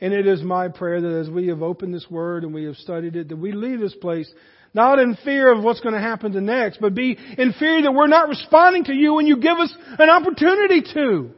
And 0.00 0.12
it 0.12 0.26
is 0.26 0.42
my 0.42 0.68
prayer 0.68 1.00
that 1.00 1.20
as 1.20 1.30
we 1.30 1.48
have 1.48 1.62
opened 1.62 1.94
this 1.94 2.06
word 2.10 2.44
and 2.44 2.54
we 2.54 2.64
have 2.64 2.76
studied 2.76 3.14
it, 3.14 3.28
that 3.28 3.36
we 3.36 3.52
leave 3.52 3.80
this 3.80 3.94
place 3.96 4.32
not 4.74 4.98
in 4.98 5.16
fear 5.24 5.52
of 5.52 5.62
what's 5.62 5.80
going 5.80 5.94
to 5.94 6.00
happen 6.00 6.32
to 6.32 6.40
next, 6.40 6.80
but 6.80 6.94
be 6.94 7.18
in 7.38 7.52
fear 7.52 7.82
that 7.82 7.92
we're 7.92 8.06
not 8.06 8.28
responding 8.28 8.84
to 8.84 8.94
you 8.94 9.14
when 9.14 9.26
you 9.26 9.36
give 9.36 9.58
us 9.58 9.74
an 9.98 10.08
opportunity 10.08 10.82
to. 10.94 11.30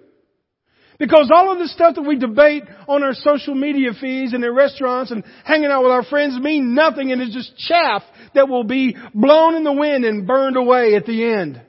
Because 0.99 1.31
all 1.35 1.51
of 1.53 1.59
the 1.59 1.67
stuff 1.69 1.97
that 1.97 2.03
we 2.03 2.17
debate 2.17 2.63
on 2.87 3.03
our 3.03 3.15
social 3.15 3.55
media 3.55 3.91
feeds 4.01 4.33
and 4.33 4.45
in 4.45 4.55
restaurants 4.55 5.11
and 5.11 5.25
hanging 5.45 5.67
out 5.67 5.83
with 5.83 5.91
our 5.91 6.05
friends 6.05 6.39
mean 6.39 6.75
nothing 6.75 7.11
and 7.11 7.21
is 7.21 7.35
just 7.35 7.57
chaff 7.59 8.03
that 8.35 8.49
will 8.49 8.63
be 8.63 8.97
blown 9.13 9.57
in 9.57 9.65
the 9.65 9.73
wind 9.73 10.05
and 10.05 10.27
burned 10.27 10.57
away 10.57 10.95
at 10.95 11.05
the 11.05 11.25
end. 11.25 11.61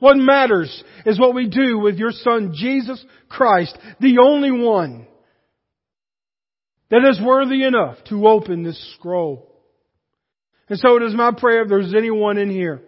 What 0.00 0.16
matters 0.16 0.82
is 1.04 1.20
what 1.20 1.34
we 1.34 1.48
do 1.48 1.78
with 1.78 1.96
your 1.96 2.12
son 2.12 2.54
Jesus 2.54 3.04
Christ, 3.28 3.76
the 4.00 4.18
only 4.18 4.50
one 4.50 5.06
that 6.90 7.04
is 7.04 7.20
worthy 7.24 7.64
enough 7.64 7.98
to 8.08 8.26
open 8.26 8.62
this 8.62 8.94
scroll. 8.96 9.53
And 10.68 10.78
so 10.78 10.96
it 10.96 11.02
is 11.02 11.14
my 11.14 11.32
prayer 11.32 11.62
if 11.62 11.68
there's 11.68 11.94
anyone 11.94 12.38
in 12.38 12.50
here, 12.50 12.80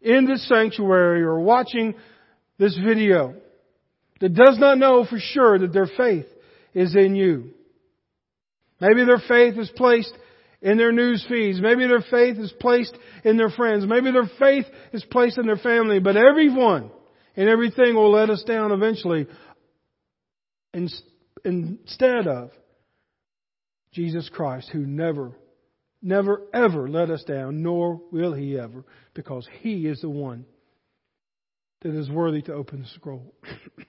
in 0.00 0.26
this 0.26 0.46
sanctuary 0.48 1.22
or 1.22 1.40
watching 1.40 1.94
this 2.58 2.78
video 2.78 3.34
that 4.20 4.34
does 4.34 4.58
not 4.58 4.78
know 4.78 5.04
for 5.04 5.18
sure 5.18 5.58
that 5.58 5.72
their 5.72 5.88
faith 5.96 6.26
is 6.74 6.94
in 6.94 7.16
you. 7.16 7.50
Maybe 8.80 9.04
their 9.04 9.22
faith 9.28 9.58
is 9.58 9.70
placed 9.76 10.12
in 10.60 10.78
their 10.78 10.92
news 10.92 11.24
feeds. 11.28 11.60
Maybe 11.60 11.86
their 11.86 12.04
faith 12.08 12.38
is 12.38 12.52
placed 12.60 12.96
in 13.24 13.36
their 13.36 13.50
friends. 13.50 13.84
Maybe 13.86 14.12
their 14.12 14.30
faith 14.38 14.66
is 14.92 15.04
placed 15.10 15.38
in 15.38 15.46
their 15.46 15.56
family. 15.56 15.98
But 15.98 16.16
everyone 16.16 16.90
and 17.36 17.48
everything 17.48 17.94
will 17.94 18.12
let 18.12 18.30
us 18.30 18.44
down 18.44 18.70
eventually 18.70 19.26
instead 21.44 22.28
of 22.28 22.50
Jesus 23.92 24.28
Christ, 24.32 24.70
who 24.72 24.86
never, 24.86 25.32
never, 26.02 26.42
ever 26.52 26.88
let 26.88 27.10
us 27.10 27.24
down, 27.24 27.62
nor 27.62 28.00
will 28.10 28.34
he 28.34 28.58
ever, 28.58 28.84
because 29.14 29.48
he 29.60 29.86
is 29.86 30.00
the 30.00 30.10
one 30.10 30.44
that 31.82 31.94
is 31.94 32.10
worthy 32.10 32.42
to 32.42 32.52
open 32.52 32.82
the 32.82 32.88
scroll. 32.88 33.34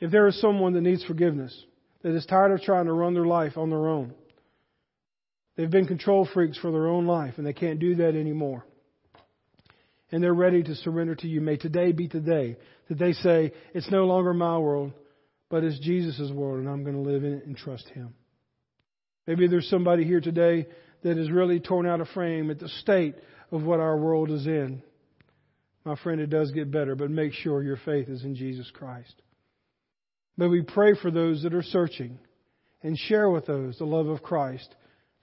If 0.00 0.10
there 0.10 0.26
is 0.26 0.40
someone 0.40 0.72
that 0.72 0.80
needs 0.80 1.04
forgiveness, 1.04 1.54
that 2.02 2.16
is 2.16 2.24
tired 2.24 2.52
of 2.52 2.62
trying 2.62 2.86
to 2.86 2.92
run 2.92 3.12
their 3.12 3.26
life 3.26 3.58
on 3.58 3.68
their 3.68 3.86
own, 3.86 4.14
they've 5.56 5.70
been 5.70 5.86
control 5.86 6.26
freaks 6.32 6.58
for 6.58 6.72
their 6.72 6.88
own 6.88 7.06
life 7.06 7.34
and 7.36 7.46
they 7.46 7.52
can't 7.52 7.78
do 7.78 7.96
that 7.96 8.16
anymore. 8.16 8.64
And 10.10 10.22
they're 10.22 10.34
ready 10.34 10.62
to 10.62 10.74
surrender 10.74 11.14
to 11.16 11.28
you. 11.28 11.40
May 11.40 11.56
today 11.56 11.92
be 11.92 12.08
today 12.08 12.56
that 12.88 12.98
they 12.98 13.12
say, 13.12 13.52
it's 13.74 13.90
no 13.90 14.06
longer 14.06 14.32
my 14.32 14.58
world, 14.58 14.92
but 15.50 15.62
it's 15.62 15.78
Jesus' 15.78 16.32
world 16.32 16.60
and 16.60 16.68
I'm 16.68 16.82
going 16.82 16.96
to 16.96 17.08
live 17.08 17.22
in 17.22 17.34
it 17.34 17.46
and 17.46 17.56
trust 17.56 17.88
Him. 17.90 18.14
Maybe 19.26 19.46
there's 19.46 19.68
somebody 19.68 20.04
here 20.04 20.20
today 20.20 20.66
that 21.02 21.18
is 21.18 21.30
really 21.30 21.60
torn 21.60 21.86
out 21.86 22.00
of 22.00 22.08
frame 22.08 22.50
at 22.50 22.58
the 22.58 22.68
state 22.68 23.14
of 23.50 23.62
what 23.62 23.80
our 23.80 23.96
world 23.96 24.30
is 24.30 24.46
in. 24.46 24.82
My 25.84 25.96
friend, 25.96 26.20
it 26.20 26.30
does 26.30 26.50
get 26.52 26.70
better, 26.70 26.94
but 26.94 27.10
make 27.10 27.32
sure 27.32 27.62
your 27.62 27.78
faith 27.84 28.08
is 28.08 28.22
in 28.22 28.34
Jesus 28.34 28.70
Christ. 28.72 29.14
May 30.36 30.46
we 30.46 30.62
pray 30.62 30.94
for 31.00 31.10
those 31.10 31.42
that 31.42 31.54
are 31.54 31.62
searching 31.62 32.18
and 32.82 32.96
share 32.96 33.30
with 33.30 33.46
those 33.46 33.78
the 33.78 33.84
love 33.84 34.08
of 34.08 34.22
Christ 34.22 34.74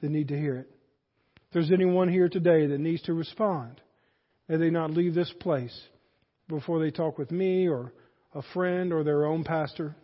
that 0.01 0.11
need 0.11 0.29
to 0.29 0.37
hear 0.37 0.57
it. 0.57 0.69
If 1.47 1.53
there's 1.53 1.71
anyone 1.71 2.09
here 2.09 2.29
today 2.29 2.67
that 2.67 2.79
needs 2.79 3.01
to 3.03 3.13
respond, 3.13 3.81
may 4.47 4.57
they 4.57 4.69
not 4.69 4.91
leave 4.91 5.13
this 5.13 5.33
place 5.39 5.75
before 6.47 6.79
they 6.79 6.91
talk 6.91 7.17
with 7.17 7.31
me 7.31 7.67
or 7.67 7.93
a 8.33 8.41
friend 8.53 8.93
or 8.93 9.03
their 9.03 9.25
own 9.25 9.43
pastor 9.43 9.95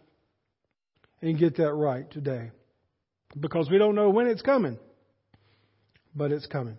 and 1.21 1.37
get 1.37 1.57
that 1.57 1.73
right 1.73 2.09
today. 2.11 2.51
Because 3.39 3.69
we 3.69 3.77
don't 3.77 3.95
know 3.95 4.09
when 4.09 4.27
it's 4.27 4.41
coming, 4.41 4.77
but 6.15 6.31
it's 6.31 6.45
coming. 6.45 6.77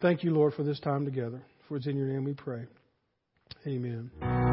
Thank 0.00 0.22
you, 0.22 0.30
Lord, 0.30 0.54
for 0.54 0.62
this 0.62 0.78
time 0.78 1.04
together. 1.04 1.42
For 1.68 1.76
it's 1.76 1.86
in 1.86 1.96
your 1.96 2.06
name 2.06 2.24
we 2.24 2.34
pray. 2.34 2.66
Amen. 3.66 4.45